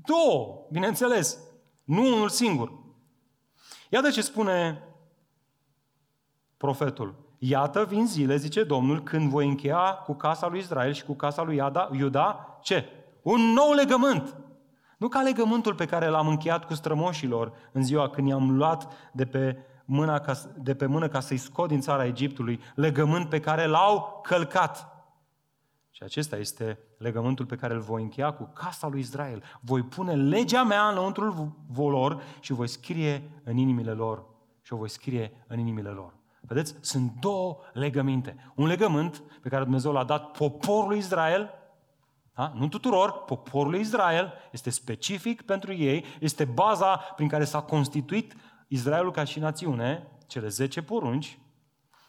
[0.06, 1.40] Două, bineînțeles,
[1.84, 2.72] nu unul singur.
[3.90, 4.84] Iată ce spune
[6.58, 7.16] profetul.
[7.38, 11.42] Iată, vin zile, zice Domnul, când voi încheia cu casa lui Israel și cu casa
[11.42, 11.62] lui
[11.92, 12.86] Iuda, ce?
[13.22, 14.36] Un nou legământ.
[14.98, 19.26] Nu ca legământul pe care l-am încheiat cu strămoșilor în ziua când i-am luat de
[19.26, 23.66] pe, mâna ca, de pe mână ca să-i scot din țara Egiptului, legământ pe care
[23.66, 24.97] l-au călcat.
[25.98, 29.44] Și acesta este legământul pe care îl voi încheia cu casa lui Israel.
[29.62, 34.26] Voi pune legea mea înăuntrul volor și voi scrie în inimile lor.
[34.62, 36.14] Și o voi scrie în inimile lor.
[36.42, 36.76] Vedeți?
[36.80, 38.52] Sunt două legăminte.
[38.56, 41.54] Un legământ pe care Dumnezeu l-a dat poporului Israel,
[42.36, 42.52] da?
[42.56, 48.36] nu tuturor, poporului Israel, este specific pentru ei, este baza prin care s-a constituit
[48.68, 51.40] Israelul ca și națiune, cele 10 porunci,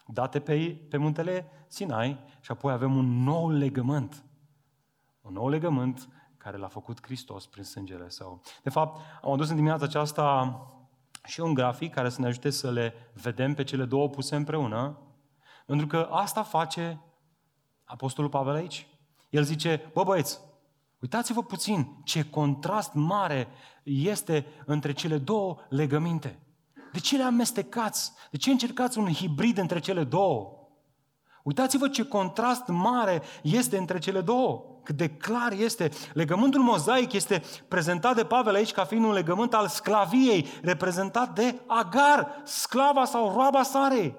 [0.07, 4.25] date pe, pe muntele Sinai și apoi avem un nou legământ.
[5.21, 8.41] Un nou legământ care l-a făcut Hristos prin sângele său.
[8.63, 10.61] De fapt, am adus în dimineața aceasta
[11.25, 14.99] și un grafic care să ne ajute să le vedem pe cele două puse împreună,
[15.67, 17.01] pentru că asta face
[17.85, 18.87] Apostolul Pavel aici.
[19.31, 20.41] El zice, bă băieți,
[21.01, 23.49] uitați-vă puțin ce contrast mare
[23.83, 26.39] este între cele două legăminte.
[26.93, 28.13] De ce le amestecați?
[28.31, 30.58] De ce încercați un hibrid între cele două?
[31.49, 34.65] Uitați-vă ce contrast mare este între cele două.
[34.83, 35.91] Cât de clar este.
[36.13, 41.55] Legământul mozaic este prezentat de Pavel aici ca fiind un legământ al sclaviei, reprezentat de
[41.67, 44.15] Agar, sclava sau roaba Sarei.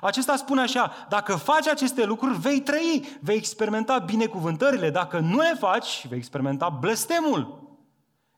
[0.00, 4.90] Acesta spune așa, dacă faci aceste lucruri, vei trăi, vei experimenta binecuvântările.
[4.90, 7.64] Dacă nu le faci, vei experimenta blestemul.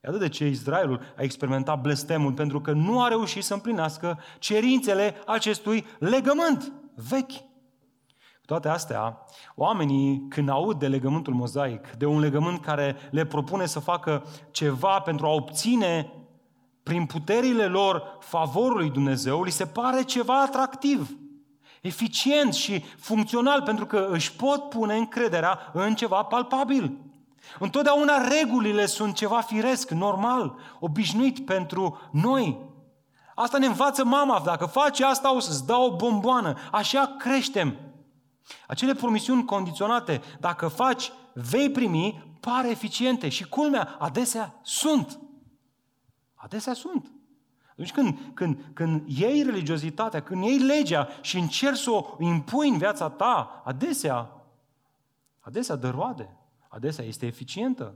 [0.05, 5.14] Iată de ce Israelul a experimentat blestemul, pentru că nu a reușit să împlinească cerințele
[5.26, 7.47] acestui legământ vechi
[8.49, 9.24] toate astea,
[9.55, 15.01] oamenii când aud de legământul mozaic, de un legământ care le propune să facă ceva
[15.01, 16.12] pentru a obține
[16.82, 21.16] prin puterile lor favorul lui Dumnezeu, li se pare ceva atractiv,
[21.80, 26.99] eficient și funcțional, pentru că își pot pune încrederea în ceva palpabil.
[27.59, 32.59] Întotdeauna regulile sunt ceva firesc, normal, obișnuit pentru noi.
[33.34, 36.55] Asta ne învață mama, dacă faci asta o să-ți dau o bomboană.
[36.72, 37.76] Așa creștem.
[38.66, 45.18] Acele promisiuni condiționate, dacă faci, vei primi, pare eficiente și culmea, adesea sunt.
[46.34, 47.12] Adesea sunt.
[47.76, 52.78] Deci când, când, când iei religiozitatea, când iei legea și încerci să o impui în
[52.78, 54.30] viața ta, adesea,
[55.40, 56.36] adesea dă roade,
[56.68, 57.94] adesea este eficientă.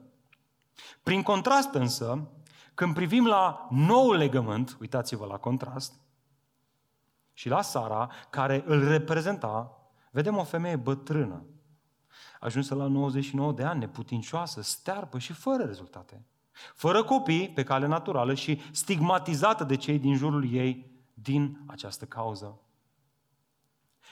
[1.02, 2.28] Prin contrast însă,
[2.74, 5.94] când privim la nou legământ, uitați-vă la contrast,
[7.32, 9.81] și la Sara, care îl reprezenta,
[10.12, 11.44] vedem o femeie bătrână,
[12.40, 16.26] ajunsă la 99 de ani, neputincioasă, stearpă și fără rezultate
[16.74, 22.60] fără copii, pe cale naturală și stigmatizată de cei din jurul ei din această cauză.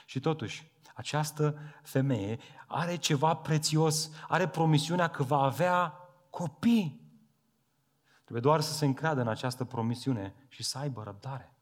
[0.05, 5.93] Și totuși, această femeie are ceva prețios, are promisiunea că va avea
[6.29, 6.99] copii.
[8.21, 11.53] Trebuie doar să se încreadă în această promisiune și să aibă răbdare.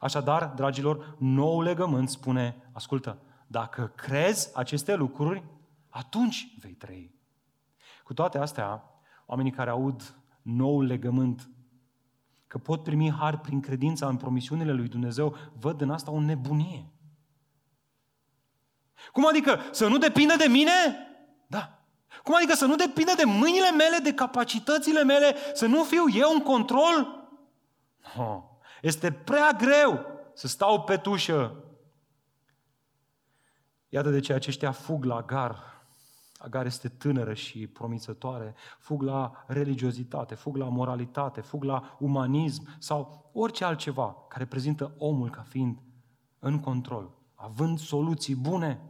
[0.00, 5.44] Așadar, dragilor, nou legământ spune, ascultă, dacă crezi aceste lucruri,
[5.88, 7.14] atunci vei trăi.
[8.04, 8.84] Cu toate astea,
[9.26, 11.50] oamenii care aud nou legământ,
[12.46, 16.92] că pot primi har prin credința în promisiunile lui Dumnezeu, văd în asta o nebunie.
[19.12, 19.60] Cum adică?
[19.70, 20.72] Să nu depindă de mine?
[21.46, 21.84] Da.
[22.22, 26.30] Cum adică să nu depindă de mâinile mele, de capacitățile mele, să nu fiu eu
[26.34, 27.28] în control?
[28.16, 28.49] No.
[28.82, 31.64] Este prea greu să stau pe tușă.
[33.88, 35.70] Iată de ce aceștia fug la gar
[36.42, 43.30] Agar este tânără și promițătoare, fug la religiozitate, fug la moralitate, fug la umanism sau
[43.32, 45.78] orice altceva care prezintă omul ca fiind
[46.38, 48.80] în control, având soluții bune.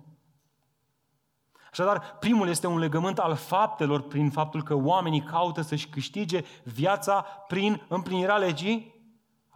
[1.70, 7.20] Așadar, primul este un legământ al faptelor prin faptul că oamenii caută să-și câștige viața
[7.22, 8.99] prin împlinirea legii.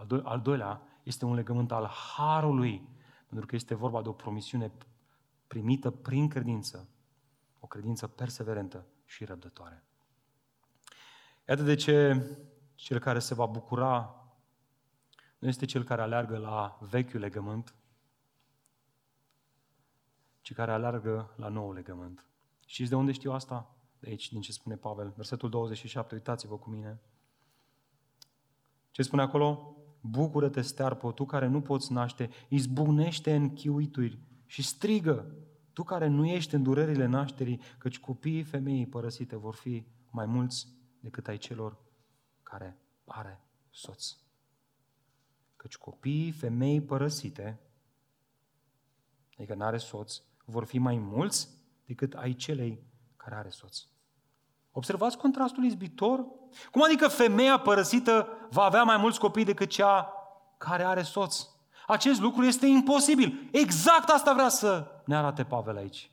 [0.05, 2.89] Al, do- al doilea este un legământ al harului,
[3.29, 4.73] pentru că este vorba de o promisiune
[5.47, 6.89] primită prin credință
[7.65, 9.85] o credință perseverentă și răbdătoare.
[11.49, 12.27] Iată de ce
[12.75, 14.19] cel care se va bucura
[15.39, 17.75] nu este cel care aleargă la vechiul legământ,
[20.41, 22.27] ci care aleargă la nou legământ.
[22.67, 23.75] Știți de unde știu asta?
[23.99, 25.13] De aici, din ce spune Pavel.
[25.17, 27.01] Versetul 27, uitați-vă cu mine.
[28.91, 29.77] Ce spune acolo?
[30.07, 35.35] Bucură-te, stearpă, tu care nu poți naște, izbunește în chiuituri și strigă,
[35.73, 40.69] tu care nu ești în durerile nașterii, căci copiii femeii părăsite vor fi mai mulți
[41.01, 41.79] decât ai celor
[42.43, 43.41] care are
[43.71, 44.17] soț.
[45.57, 47.61] Căci copiii femeii părăsite,
[49.37, 51.49] adică nu are soț, vor fi mai mulți
[51.87, 52.85] decât ai celei
[53.17, 53.87] care are soț.
[54.77, 56.27] Observați contrastul izbitor?
[56.71, 60.13] Cum adică femeia părăsită va avea mai mulți copii decât cea
[60.59, 61.47] care are soț?
[61.87, 63.49] Acest lucru este imposibil.
[63.53, 66.11] Exact asta vrea să ne arate Pavel aici.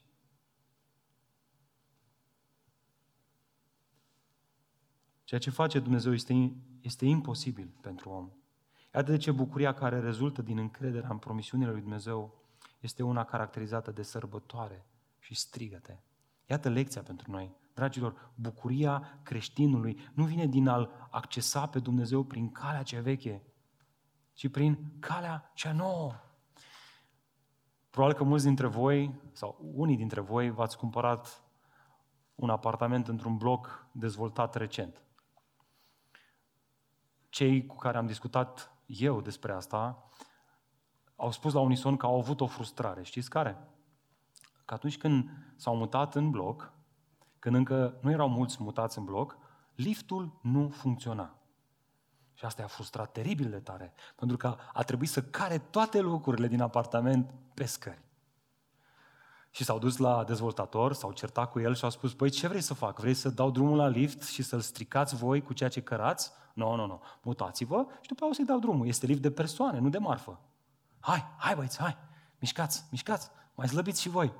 [5.24, 8.30] Ceea ce face Dumnezeu este, este imposibil pentru om.
[8.94, 12.44] Iată de ce bucuria care rezultă din încrederea în promisiunile lui Dumnezeu
[12.80, 14.86] este una caracterizată de sărbătoare
[15.20, 16.04] și strigăte.
[16.46, 17.60] Iată lecția pentru noi.
[17.74, 23.44] Dragilor, bucuria creștinului nu vine din a-L accesa pe Dumnezeu prin calea cea veche,
[24.34, 26.14] ci prin calea cea nouă.
[27.90, 31.44] Probabil că mulți dintre voi, sau unii dintre voi, v-ați cumpărat
[32.36, 35.02] un apartament într-un bloc dezvoltat recent.
[37.30, 40.10] Cei cu care am discutat eu despre asta
[41.16, 43.04] au spus la unison că au avut o frustrare.
[43.04, 43.58] Știți care?
[44.66, 46.74] Că atunci când s-au mutat în bloc,
[47.42, 49.38] când încă nu erau mulți mutați în bloc,
[49.76, 51.36] liftul nu funcționa.
[52.34, 56.48] Și asta i-a frustrat teribil de tare, pentru că a trebuit să care toate lucrurile
[56.48, 58.02] din apartament pe scări.
[59.50, 62.62] Și s-au dus la dezvoltator, s-au certat cu el și au spus, păi ce vrei
[62.62, 63.00] să fac?
[63.00, 66.32] Vrei să dau drumul la lift și să-l stricați voi cu ceea ce cărați?
[66.54, 66.88] Nu, no, nu, no, nu.
[66.88, 67.00] No.
[67.22, 68.88] Mutați-vă și după aceea o să-i dau drumul.
[68.88, 70.40] Este lift de persoane, nu de marfă.
[71.00, 71.98] Hai, hai băieți, hai,
[72.40, 74.34] mișcați, mișcați, mai slăbiți și voi.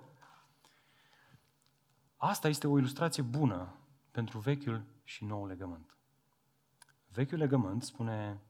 [2.24, 3.76] Asta este o ilustrație bună
[4.12, 5.98] pentru vechiul și nou legământ.
[7.08, 8.42] Vechiul legământ spune,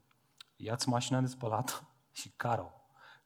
[0.56, 1.86] ia-ți mașina de spălat
[2.20, 2.72] și caro.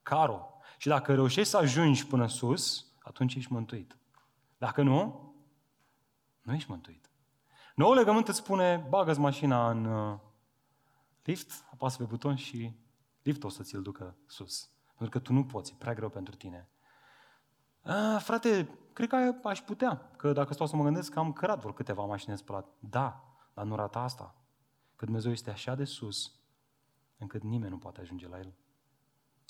[0.03, 0.47] Caro.
[0.77, 3.97] Și dacă reușești să ajungi până sus, atunci ești mântuit.
[4.57, 5.33] Dacă nu,
[6.41, 7.09] nu ești mântuit.
[7.75, 10.19] Noul legământ îți spune, bagă mașina în uh,
[11.23, 12.75] lift, apasă pe buton și
[13.21, 14.69] liftul o să ți-l ducă sus.
[14.97, 16.69] Pentru că tu nu poți, e prea greu pentru tine.
[17.85, 21.59] A, frate, cred că aș putea, că dacă stau să mă gândesc că am cărat
[21.59, 22.67] vor câteva mașini de spălat.
[22.79, 23.23] Da,
[23.53, 24.35] dar nu rata asta.
[24.95, 26.33] Că Dumnezeu este așa de sus,
[27.17, 28.53] încât nimeni nu poate ajunge la El.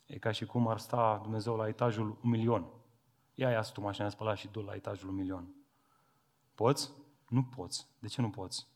[0.06, 2.70] E ca și cum ar sta Dumnezeu la etajul un milion.
[3.34, 5.56] Ia ia tu mașina de spălat și du la etajul un milion.
[6.56, 6.92] Poți?
[7.30, 7.88] Nu poți.
[8.00, 8.68] De ce nu poți?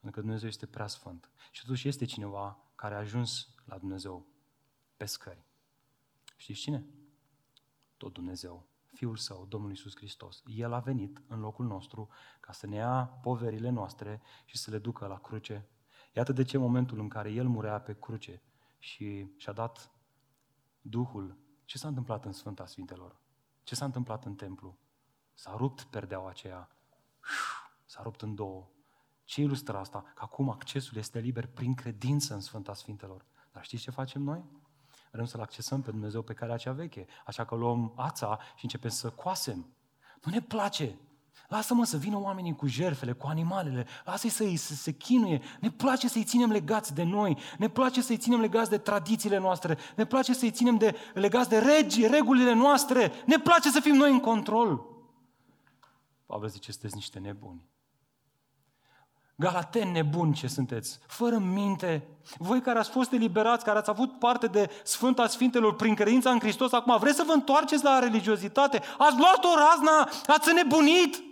[0.00, 1.30] Pentru că Dumnezeu este prea sfânt.
[1.50, 4.26] Și totuși este cineva care a ajuns la Dumnezeu
[4.96, 5.44] pe scări.
[6.36, 6.86] Știți cine?
[7.96, 8.66] Tot Dumnezeu,
[8.96, 10.42] Fiul Său, Domnul Iisus Hristos.
[10.46, 12.08] El a venit în locul nostru
[12.40, 15.68] ca să ne ia poverile noastre și să le ducă la cruce.
[16.12, 18.42] Iată de ce momentul în care El murea pe cruce
[18.78, 19.90] și și-a dat
[20.80, 23.20] Duhul, ce s-a întâmplat în Sfânta Sfintelor?
[23.62, 24.78] Ce s-a întâmplat în templu?
[25.34, 26.70] S-a rupt perdeaua aceea,
[27.84, 28.68] s-a rupt în două.
[29.24, 30.02] Ce ilustră asta?
[30.02, 33.24] Că acum accesul este liber prin credință în Sfânta Sfintelor.
[33.52, 34.44] Dar știți ce facem noi?
[35.16, 37.06] Vrem să-L accesăm pe Dumnezeu pe care cea veche.
[37.26, 39.66] Așa că luăm ața și începem să coasem.
[40.22, 40.98] Nu ne place.
[41.48, 45.40] Lasă-mă să vină oamenii cu jerfele, cu animalele, lasă-i să, să se chinuie.
[45.60, 49.78] Ne place să-i ținem legați de noi, ne place să-i ținem legați de tradițiile noastre,
[49.96, 54.10] ne place să-i ținem de, legați de regi, regulile noastre, ne place să fim noi
[54.10, 54.86] în control.
[56.26, 57.62] Pavel zice, sunteți niște nebuni.
[59.38, 62.08] Galateni nebuni ce sunteți, fără minte.
[62.38, 66.38] Voi care ați fost eliberați, care ați avut parte de Sfânta Sfintelor prin credința în
[66.38, 68.82] Hristos, acum vreți să vă întoarceți la religiozitate?
[68.98, 71.22] Ați luat o razna, ați nebunit!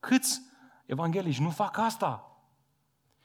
[0.00, 0.42] Câți
[0.86, 2.36] evanghelici nu fac asta?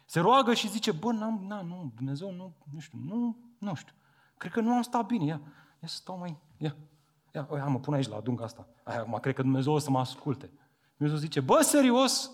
[0.06, 3.94] Se roagă și zice, bă, n-am, na, nu, Dumnezeu, nu, nu știu, nu, nu știu.
[4.38, 5.42] Cred că nu am stat bine, ia,
[5.82, 6.76] ia să stau mai, ia,
[7.34, 8.68] ia, ia mă pun aici la aduncă asta.
[8.84, 10.52] Aia, acum cred că Dumnezeu o să mă asculte.
[10.98, 12.32] Dumnezeu zice, bă, serios,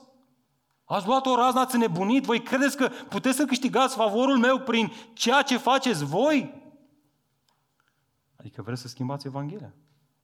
[0.93, 2.23] Ați luat o rază, ați nebunit?
[2.23, 6.61] Voi credeți că puteți să câștigați favorul meu prin ceea ce faceți voi?
[8.35, 9.73] Adică vreți să schimbați Evanghelia.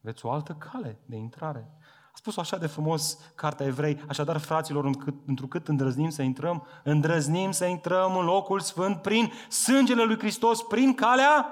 [0.01, 1.71] Veți o altă cale de intrare.
[2.07, 4.89] A spus așa de frumos Cartea Evrei, așadar, fraților,
[5.25, 10.93] întrucât îndrăznim să intrăm, îndrăznim să intrăm în locul sfânt prin sângele lui Hristos, prin
[10.93, 11.45] calea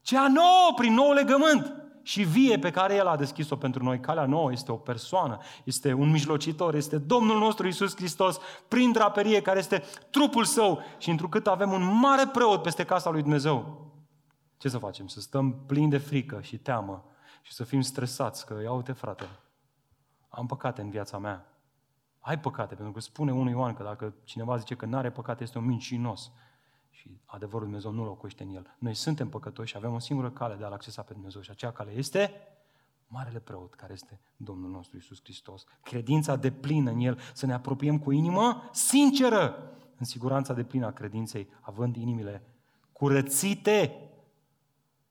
[0.00, 4.00] cea nouă, prin nou legământ și vie pe care El a deschis-o pentru noi.
[4.00, 8.38] Calea nouă este o persoană, este un mijlocitor, este Domnul nostru Isus Hristos,
[8.68, 13.22] prin draperie, care este trupul Său și întrucât avem un mare preot peste casa lui
[13.22, 13.86] Dumnezeu.
[14.56, 15.06] Ce să facem?
[15.06, 17.04] Să stăm plini de frică și teamă
[17.42, 19.24] și să fim stresați că, ia uite frate,
[20.28, 21.46] am păcate în viața mea.
[22.20, 25.42] Ai păcate, pentru că spune unui Ioan că dacă cineva zice că nu are păcate,
[25.42, 26.30] este un mincinos.
[26.92, 28.76] Și adevărul Dumnezeu nu locuiește în el.
[28.78, 31.72] Noi suntem păcătoși și avem o singură cale de a-L accesa pe Dumnezeu și acea
[31.72, 32.30] cale este
[33.06, 35.64] Marele Preot, care este Domnul nostru Isus Hristos.
[35.82, 40.86] Credința de plină în El, să ne apropiem cu inimă sinceră, în siguranța de plină
[40.86, 42.42] a credinței, având inimile
[42.92, 44.10] curățite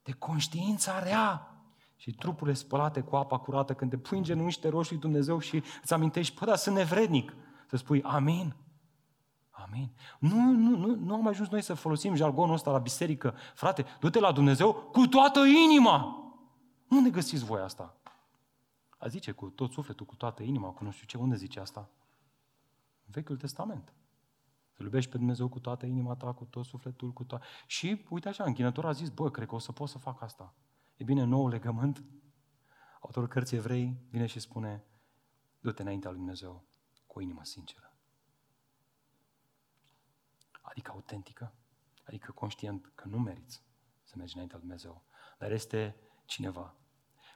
[0.04, 1.56] de conștiința rea
[1.96, 5.40] și trupurile spălate cu apa curată, când te pui în genunchi, te rogi lui Dumnezeu
[5.40, 7.34] și îți amintești, păi da, sunt nevrednic,
[7.68, 8.56] să spui amin.
[9.72, 9.92] Amin.
[10.20, 13.36] Nu, nu, nu, nu am ajuns noi să folosim jargonul ăsta la biserică.
[13.54, 16.16] Frate, du-te la Dumnezeu cu toată inima.
[16.90, 17.96] Unde găsiți voi asta?
[18.98, 21.18] A zice cu tot sufletul, cu toată inima, cu nu știu ce.
[21.18, 21.90] Unde zice asta?
[23.06, 23.94] În Vechiul Testament.
[24.72, 27.46] Să iubești pe Dumnezeu cu toată inima ta, cu tot sufletul, cu toată...
[27.68, 30.54] Și uite așa, închinătorul a zis, bă, cred că o să pot să fac asta.
[30.96, 32.04] E bine, nou legământ,
[33.02, 34.84] autorul cărții evrei vine și spune,
[35.60, 36.64] du-te înaintea lui Dumnezeu
[37.08, 37.91] cu o inimă sinceră
[40.62, 41.54] adică autentică,
[42.04, 43.64] adică conștient că nu meriți
[44.04, 45.04] să mergi înaintea lui Dumnezeu,
[45.38, 45.96] dar este
[46.26, 46.76] cineva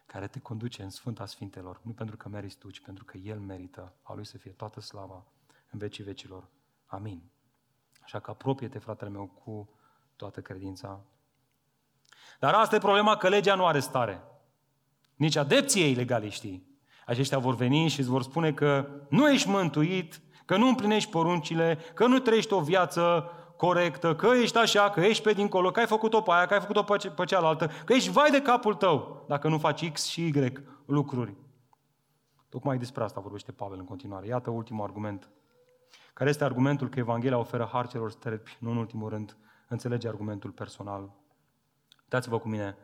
[0.05, 3.39] care te conduce în Sfânta Sfintelor, nu pentru că meriți tu, ci pentru că El
[3.39, 5.26] merită a Lui să fie toată slava
[5.69, 6.47] în vecii vecilor.
[6.86, 7.21] Amin.
[8.03, 9.69] Așa că apropie-te, fratele meu, cu
[10.15, 11.01] toată credința.
[12.39, 14.23] Dar asta e problema că legea nu are stare.
[15.15, 16.67] Nici adepții ei legaliștii.
[17.05, 21.77] Aceștia vor veni și îți vor spune că nu ești mântuit că nu împlinești poruncile,
[21.93, 25.85] că nu trăiești o viață corectă, că ești așa, că ești pe dincolo, că ai
[25.85, 29.23] făcut-o pe aia, că ai făcut-o pe, pe cealaltă, că ești vai de capul tău
[29.27, 30.51] dacă nu faci X și Y
[30.85, 31.35] lucruri.
[32.49, 34.27] Tocmai despre asta vorbește Pavel în continuare.
[34.27, 35.29] Iată ultimul argument.
[36.13, 39.37] Care este argumentul că Evanghelia oferă har celor sterpi, nu în ultimul rând,
[39.67, 41.11] înțelege argumentul personal.
[42.01, 42.77] Uitați-vă cu mine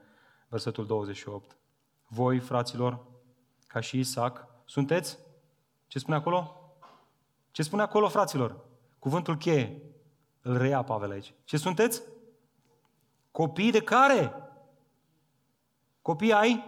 [0.48, 1.58] versetul 28.
[2.08, 3.00] Voi, fraților,
[3.68, 5.18] ca și Isaac, sunteți?
[5.88, 6.61] Ce spune acolo?
[7.52, 8.66] Ce spune acolo, fraților?
[9.00, 9.82] Cuvântul cheie.
[10.42, 11.34] Îl reia Pavel aici.
[11.44, 12.02] Ce sunteți?
[13.32, 14.34] Copii de care?
[16.02, 16.64] Copii ai?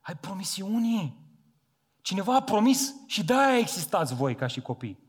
[0.00, 1.24] Ai promisiuni.
[2.00, 5.05] Cineva a promis și de-aia existați voi ca și copii.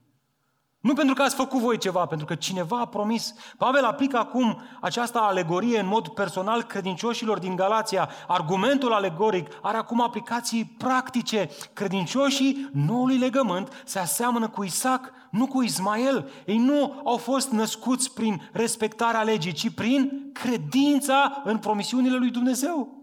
[0.87, 3.33] Nu pentru că ați făcut voi ceva, pentru că cineva a promis.
[3.57, 8.09] Pavel aplică acum această alegorie în mod personal credincioșilor din Galația.
[8.27, 11.49] Argumentul alegoric are acum aplicații practice.
[11.73, 16.29] Credincioșii noului legământ se aseamănă cu Isaac, nu cu Ismael.
[16.45, 22.96] Ei nu au fost născuți prin respectarea legii, ci prin credința în promisiunile lui Dumnezeu.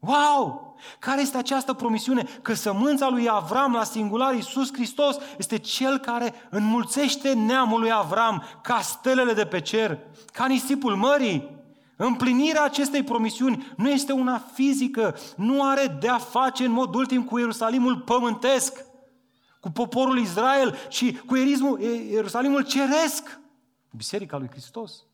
[0.00, 0.68] Wow!
[0.98, 2.26] Care este această promisiune?
[2.42, 8.44] Că sămânța lui Avram la singular, Iisus Hristos, este cel care înmulțește neamul lui Avram
[8.62, 9.98] ca stelele de pe cer,
[10.32, 11.58] ca nisipul mării.
[11.96, 17.24] Împlinirea acestei promisiuni nu este una fizică, nu are de a face în mod ultim
[17.24, 18.84] cu Ierusalimul pământesc,
[19.60, 21.36] cu poporul Israel, ci cu
[22.10, 23.40] Ierusalimul ceresc,
[23.90, 25.04] Biserica lui Hristos.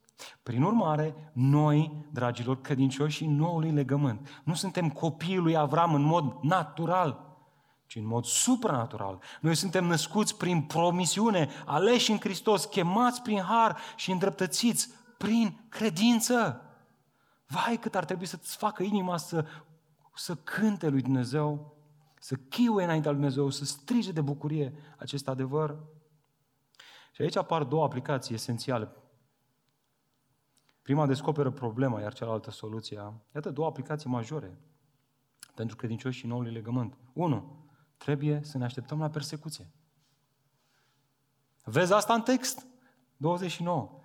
[0.43, 6.37] Prin urmare, noi, dragilor credincioși și noului legământ, nu suntem copiii lui Avram în mod
[6.41, 7.37] natural,
[7.85, 9.21] ci în mod supranatural.
[9.41, 16.61] Noi suntem născuți prin promisiune, aleși în Hristos, chemați prin har și îndreptățiți prin credință.
[17.47, 19.45] Vai cât ar trebui să-ți facă inima să,
[20.15, 21.75] să cânte lui Dumnezeu,
[22.19, 25.77] să chiuie înaintea lui Dumnezeu, să strige de bucurie acest adevăr.
[27.11, 28.91] Și aici apar două aplicații esențiale
[30.87, 33.13] Prima descoperă problema, iar cealaltă soluția.
[33.35, 34.57] Iată două aplicații majore
[35.55, 36.97] pentru credincioși și noului legământ.
[37.13, 37.65] Unu,
[37.97, 39.71] trebuie să ne așteptăm la persecuție.
[41.63, 42.67] Vezi asta în text?
[43.17, 43.99] 29.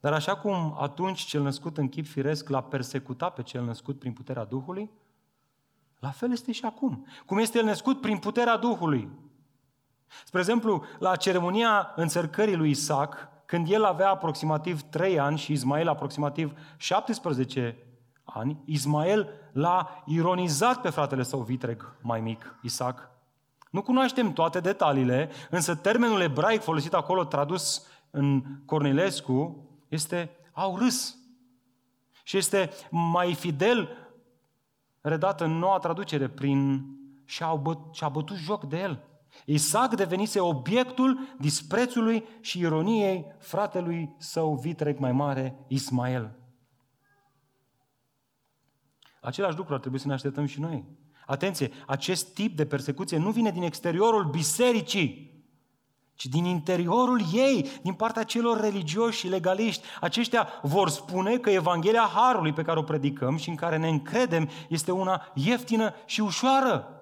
[0.00, 4.12] Dar așa cum atunci cel născut în chip firesc l-a persecutat pe cel născut prin
[4.12, 4.90] puterea Duhului,
[5.98, 7.06] la fel este și acum.
[7.26, 9.10] Cum este el născut prin puterea Duhului.
[10.24, 15.88] Spre exemplu, la ceremonia înțărcării lui Isaac, când el avea aproximativ 3 ani și Ismael
[15.88, 17.76] aproximativ 17
[18.24, 23.10] ani, Ismael l-a ironizat pe fratele său vitreg mai mic, Isaac.
[23.70, 31.16] Nu cunoaștem toate detaliile, însă termenul ebraic folosit acolo, tradus în Cornilescu, este au râs.
[32.22, 33.88] Și este mai fidel
[35.00, 36.84] redat în noua traducere prin
[37.24, 39.02] și-a bătut, și-a bătut joc de el.
[39.44, 46.38] Isaac devenise obiectul disprețului și ironiei fratelui său vitreg mai mare, Ismael.
[49.20, 50.84] Același lucru ar trebui să ne așteptăm și noi.
[51.26, 55.32] Atenție, acest tip de persecuție nu vine din exteriorul bisericii,
[56.14, 59.86] ci din interiorul ei, din partea celor religioși și legaliști.
[60.00, 64.48] Aceștia vor spune că Evanghelia Harului pe care o predicăm și în care ne încredem
[64.68, 66.93] este una ieftină și ușoară.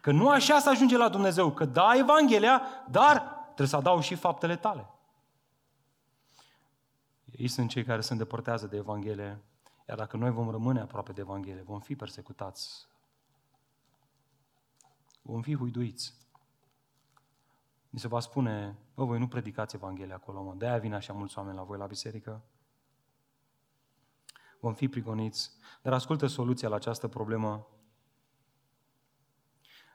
[0.00, 4.14] Că nu așa să ajunge la Dumnezeu, că da Evanghelia, dar trebuie să adaug și
[4.14, 4.90] faptele tale.
[7.24, 9.42] Ei sunt cei care se îndepărtează de Evanghelie,
[9.88, 12.86] iar dacă noi vom rămâne aproape de Evanghelie, vom fi persecutați.
[15.22, 16.14] Vom fi huiduiți.
[17.90, 20.54] Mi se va spune, bă, voi nu predicați Evanghelia acolo, mă.
[20.54, 22.42] De-aia vin așa mulți oameni la voi la biserică.
[24.60, 25.50] Vom fi prigoniți.
[25.82, 27.66] Dar ascultă soluția la această problemă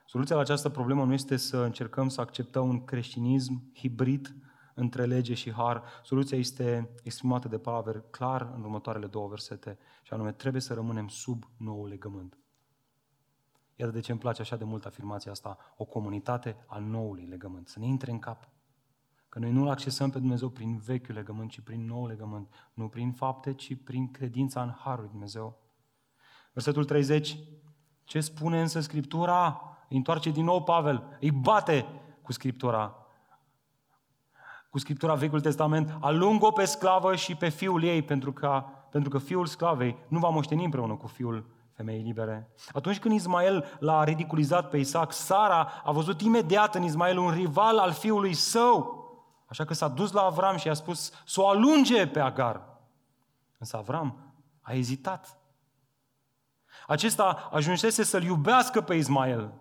[0.06, 4.36] Soluția la această problemă nu este să încercăm să acceptăm un creștinism hibrid
[4.74, 5.82] între lege și har.
[6.02, 11.08] Soluția este exprimată de Pavel clar în următoarele două versete, și anume, trebuie să rămânem
[11.08, 12.38] sub nou legământ.
[13.76, 17.68] Iată de ce îmi place așa de mult afirmația asta, o comunitate a noului legământ,
[17.68, 18.48] să ne intre în cap.
[19.28, 22.70] Că noi nu-L accesăm pe Dumnezeu prin vechiul legământ, ci prin nou legământ.
[22.74, 25.58] Nu prin fapte, ci prin credința în Harul Dumnezeu.
[26.52, 27.38] Versetul 30.
[28.04, 29.60] Ce spune însă Scriptura?
[29.88, 31.86] Îi întoarce din nou Pavel, îi bate
[32.22, 32.94] cu Scriptura.
[34.70, 39.18] Cu Scriptura Vechiul Testament, alung-o pe sclavă și pe fiul ei, pentru că, pentru că
[39.18, 42.50] fiul sclavei nu va moșteni împreună cu fiul femeii libere.
[42.72, 47.78] Atunci când Ismael l-a ridiculizat pe Isaac, Sara a văzut imediat în Ismael un rival
[47.78, 49.04] al fiului său.
[49.46, 52.62] Așa că s-a dus la Avram și a spus să o alunge pe Agar.
[53.58, 55.38] Însă Avram a ezitat.
[56.86, 59.52] Acesta ajunsese să-l iubească pe Ismael,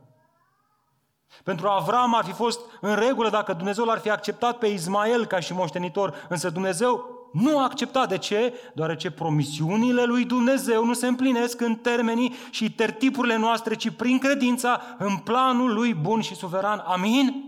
[1.44, 5.40] pentru Avram ar fi fost în regulă dacă Dumnezeu l-ar fi acceptat pe Ismael ca
[5.40, 8.10] și moștenitor, însă Dumnezeu nu a acceptat.
[8.10, 8.54] De ce?
[8.74, 14.82] Deoarece promisiunile lui Dumnezeu nu se împlinesc în termenii și tertipurile noastre, ci prin credința
[14.98, 16.84] în planul lui bun și suveran.
[16.86, 17.44] Amin?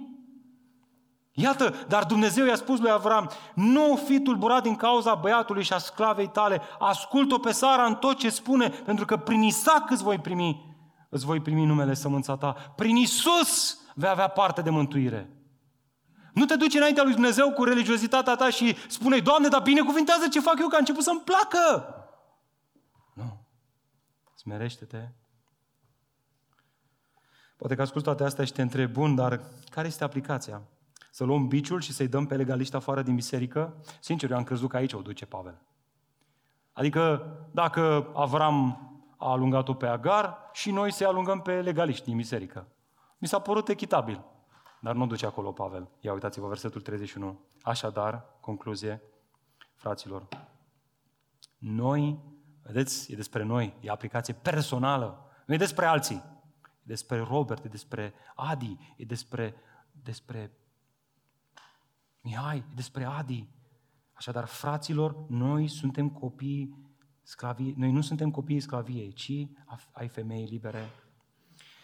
[1.31, 5.77] Iată, dar Dumnezeu i-a spus lui Avram, nu fi tulburat din cauza băiatului și a
[5.77, 10.17] sclavei tale, ascult-o pe Sara în tot ce spune, pentru că prin Isaac îți voi
[10.17, 10.66] primi
[11.09, 12.51] îți voi primi numele sămânța ta.
[12.75, 15.29] Prin Isus vei avea parte de mântuire.
[16.33, 20.39] Nu te duci înaintea lui Dumnezeu cu religiozitatea ta și spune, Doamne, dar binecuvintează ce
[20.39, 21.95] fac eu, că a început să-mi placă.
[23.13, 23.45] Nu.
[24.33, 25.09] Îți smerește-te.
[27.57, 30.61] Poate că ascult toate astea și te întreb, bun, dar care este aplicația?
[31.11, 33.83] Să luăm biciul și să-i dăm pe legaliști afară din biserică?
[33.99, 35.61] Sincer, eu am crezut că aici o duce Pavel.
[36.73, 38.81] Adică dacă Avram
[39.17, 42.67] a alungat-o pe Agar și noi să alungăm pe legaliști din biserică.
[43.17, 44.25] Mi s-a părut echitabil.
[44.81, 45.89] Dar nu duce acolo Pavel.
[45.99, 47.39] Ia uitați-vă versetul 31.
[47.61, 49.01] Așadar, concluzie,
[49.75, 50.27] fraților,
[51.57, 52.19] noi,
[52.63, 56.23] vedeți, e despre noi, e aplicație personală, nu e despre alții.
[56.63, 59.55] E despre Robert, e despre Adi, e despre,
[59.91, 60.51] despre
[62.21, 63.47] Mihai, e despre Adi.
[64.13, 66.86] Așadar, fraților, noi suntem copii
[67.27, 69.47] sclavii, noi nu suntem copiii sclaviei, ci
[69.91, 70.89] ai femeii libere.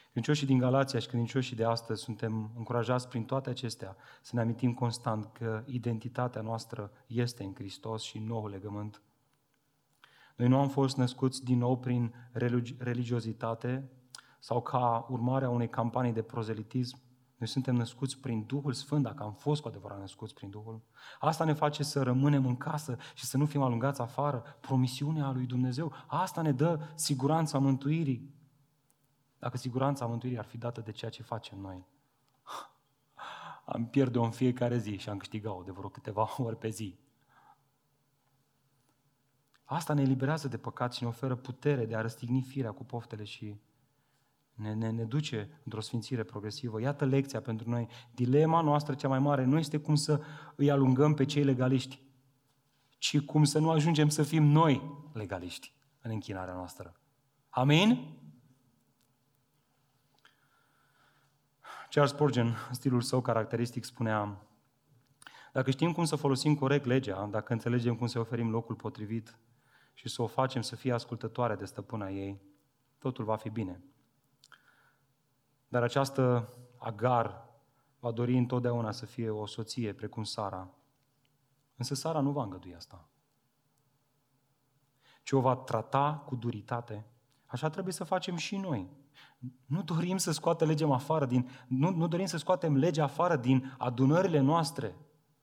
[0.03, 4.73] Credincioșii din Galația și credincioșii de astăzi suntem încurajați prin toate acestea să ne amintim
[4.73, 9.01] constant că identitatea noastră este în Hristos și în nou legământ.
[10.35, 12.13] Noi nu am fost născuți din nou prin
[12.77, 13.89] religiozitate
[14.39, 16.99] sau ca urmare a unei campanii de prozelitism,
[17.37, 20.81] noi suntem născuți prin Duhul Sfânt, dacă am fost cu adevărat născuți prin Duhul.
[21.19, 24.43] Asta ne face să rămânem în casă și să nu fim alungați afară.
[24.59, 25.93] Promisiunea lui Dumnezeu.
[26.07, 28.33] Asta ne dă siguranța mântuirii.
[29.39, 31.87] Dacă siguranța mântuirii ar fi dată de ceea ce facem noi,
[33.65, 36.99] am pierde-o în fiecare zi și am câștigat-o de vreo câteva ori pe zi.
[39.63, 43.23] Asta ne eliberează de păcat și ne oferă putere de a răstigni firea cu poftele
[43.23, 43.61] și
[44.53, 46.81] ne, ne, ne duce într-o sfințire progresivă.
[46.81, 47.87] Iată lecția pentru noi.
[48.11, 50.21] Dilema noastră cea mai mare nu este cum să
[50.55, 52.01] îi alungăm pe cei legaliști,
[52.97, 56.99] ci cum să nu ajungem să fim noi legaliști în închinarea noastră.
[57.49, 58.17] Amin?
[61.89, 64.47] Charles Spurgeon, în stilul său caracteristic, spunea
[65.53, 69.37] dacă știm cum să folosim corect legea, dacă înțelegem cum să oferim locul potrivit
[69.93, 72.41] și să o facem să fie ascultătoare de stăpâna ei,
[72.97, 73.83] totul va fi bine.
[75.73, 77.49] Dar această Agar
[77.99, 80.69] va dori întotdeauna să fie o soție precum Sara.
[81.75, 83.09] Însă Sara nu va îngădui asta.
[85.23, 87.05] Ci o va trata cu duritate.
[87.45, 88.89] Așa trebuie să facem și noi.
[89.65, 93.75] Nu dorim să scoatem legea afară din, nu, nu dorim să scoatem legea afară din
[93.77, 94.95] adunările noastre,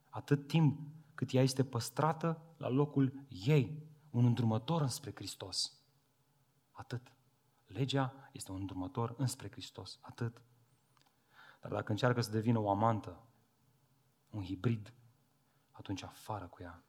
[0.08, 0.80] atât timp
[1.14, 5.82] cât ea este păstrată la locul ei, un îndrumător înspre Hristos.
[6.70, 7.12] Atât.
[7.72, 10.42] Legea este un îndrumător înspre Hristos, atât.
[11.60, 13.22] Dar dacă încearcă să devină o amantă,
[14.30, 14.94] un hibrid,
[15.70, 16.82] atunci afară cu ea.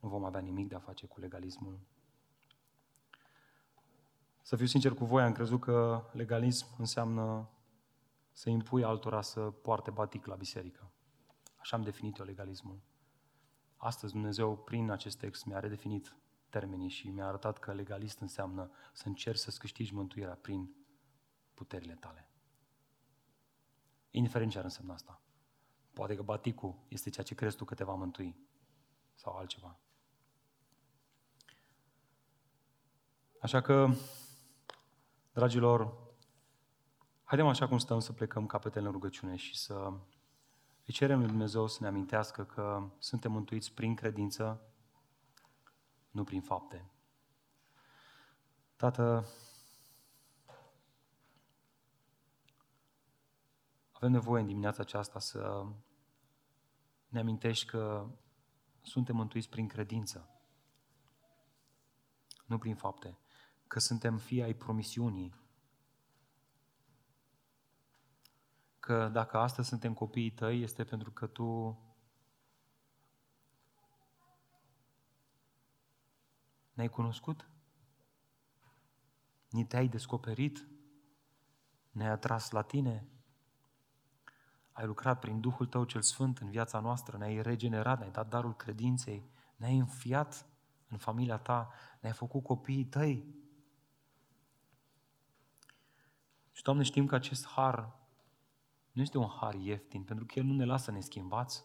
[0.00, 1.80] Nu vom avea nimic de a face cu legalismul.
[4.42, 7.48] Să fiu sincer cu voi, am crezut că legalism înseamnă
[8.32, 10.90] să impui altora să poarte batic la biserică.
[11.56, 12.80] Așa am definit eu legalismul.
[13.76, 16.16] Astăzi Dumnezeu, prin acest text, mi-a redefinit
[16.50, 20.74] termenii și mi-a arătat că legalist înseamnă să încerci să-ți câștigi mântuirea prin
[21.54, 22.28] puterile tale.
[24.10, 25.20] Indiferent ce ar însemna asta.
[25.92, 28.36] Poate că baticul este ceea ce crezi tu că te va mântui
[29.14, 29.78] sau altceva.
[33.40, 33.90] Așa că,
[35.32, 35.96] dragilor,
[37.24, 39.92] haidem așa cum stăm să plecăm capetele în rugăciune și să
[40.86, 44.60] îi cerem lui Dumnezeu să ne amintească că suntem mântuiți prin credință,
[46.10, 46.90] nu prin fapte.
[48.76, 49.26] Tată,
[53.92, 55.66] avem nevoie în dimineața aceasta să
[57.08, 58.10] ne amintești că
[58.82, 60.28] suntem mântuiți prin credință,
[62.46, 63.18] nu prin fapte,
[63.66, 65.34] că suntem fii ai promisiunii,
[68.80, 71.78] că dacă astăzi suntem copiii tăi, este pentru că tu
[76.80, 77.48] Ne-ai cunoscut?
[79.50, 80.68] Ni te-ai descoperit?
[81.90, 83.08] Ne-ai atras la tine?
[84.72, 88.56] Ai lucrat prin Duhul Tău cel Sfânt în viața noastră, ne-ai regenerat, ne-ai dat darul
[88.56, 90.46] credinței, ne-ai înfiat
[90.88, 93.34] în familia Ta, ne-ai făcut copiii Tăi.
[96.52, 97.96] Și, Doamne, știm că acest har
[98.92, 101.64] nu este un har ieftin, pentru că El nu ne lasă neschimbați.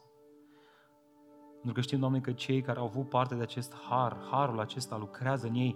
[1.66, 4.98] Pentru că știm, Doamne, că cei care au avut parte de acest har, harul acesta
[4.98, 5.76] lucrează în ei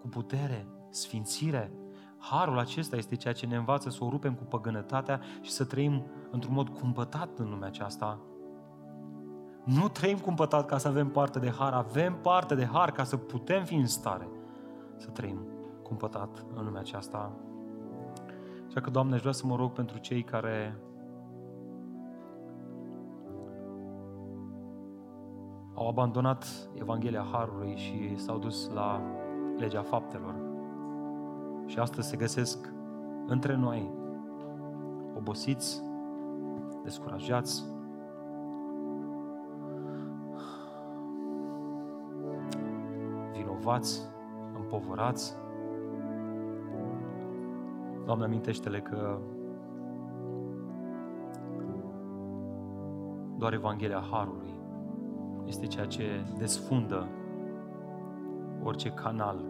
[0.00, 1.72] cu putere, sfințire.
[2.18, 6.06] Harul acesta este ceea ce ne învață să o rupem cu păgânătatea și să trăim
[6.30, 8.20] într-un mod cumpătat în lumea aceasta.
[9.64, 13.16] Nu trăim cumpătat ca să avem parte de har, avem parte de har ca să
[13.16, 14.28] putem fi în stare
[14.96, 15.46] să trăim
[15.82, 17.32] cumpătat în lumea aceasta.
[18.66, 20.78] Așa că, Doamne, aș vrea să mă rog pentru cei care
[25.74, 29.02] au abandonat Evanghelia Harului și s-au dus la
[29.56, 30.34] legea faptelor.
[31.66, 32.72] și astăzi se găsesc
[33.26, 33.90] între noi,
[35.16, 35.82] obosiți,
[36.82, 37.64] descurajați,
[43.32, 44.00] vinovați,
[44.56, 45.34] împovărați.
[48.04, 49.18] Doamne, amintește-le că
[53.38, 54.53] doar Evanghelia Harului
[55.46, 57.08] este ceea ce desfundă
[58.62, 59.44] orice canal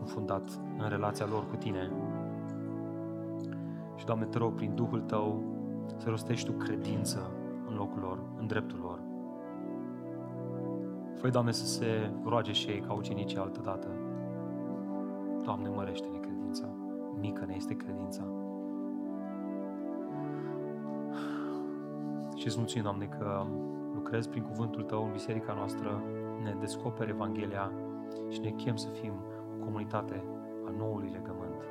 [0.00, 1.90] înfundat în relația lor cu Tine.
[3.96, 5.42] Și, Doamne, te rog, prin Duhul Tău,
[5.96, 7.30] să rostești Tu credință
[7.68, 8.98] în locul lor, în dreptul lor.
[11.14, 13.88] Făi, Doamne, să se roage și ei ca ucenicii altă dată.
[15.44, 16.64] Doamne, mărește-ne credința.
[17.20, 18.22] Mică ne este credința.
[22.34, 23.46] Și îți mulțumim, Doamne, că
[24.02, 26.02] lucrezi prin cuvântul Tău în biserica noastră,
[26.42, 27.72] ne descoperi Evanghelia
[28.28, 29.12] și ne chem să fim
[29.54, 30.24] o comunitate
[30.66, 31.62] a noului legământ,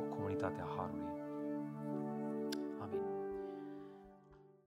[0.00, 1.01] o comunitate a Harului.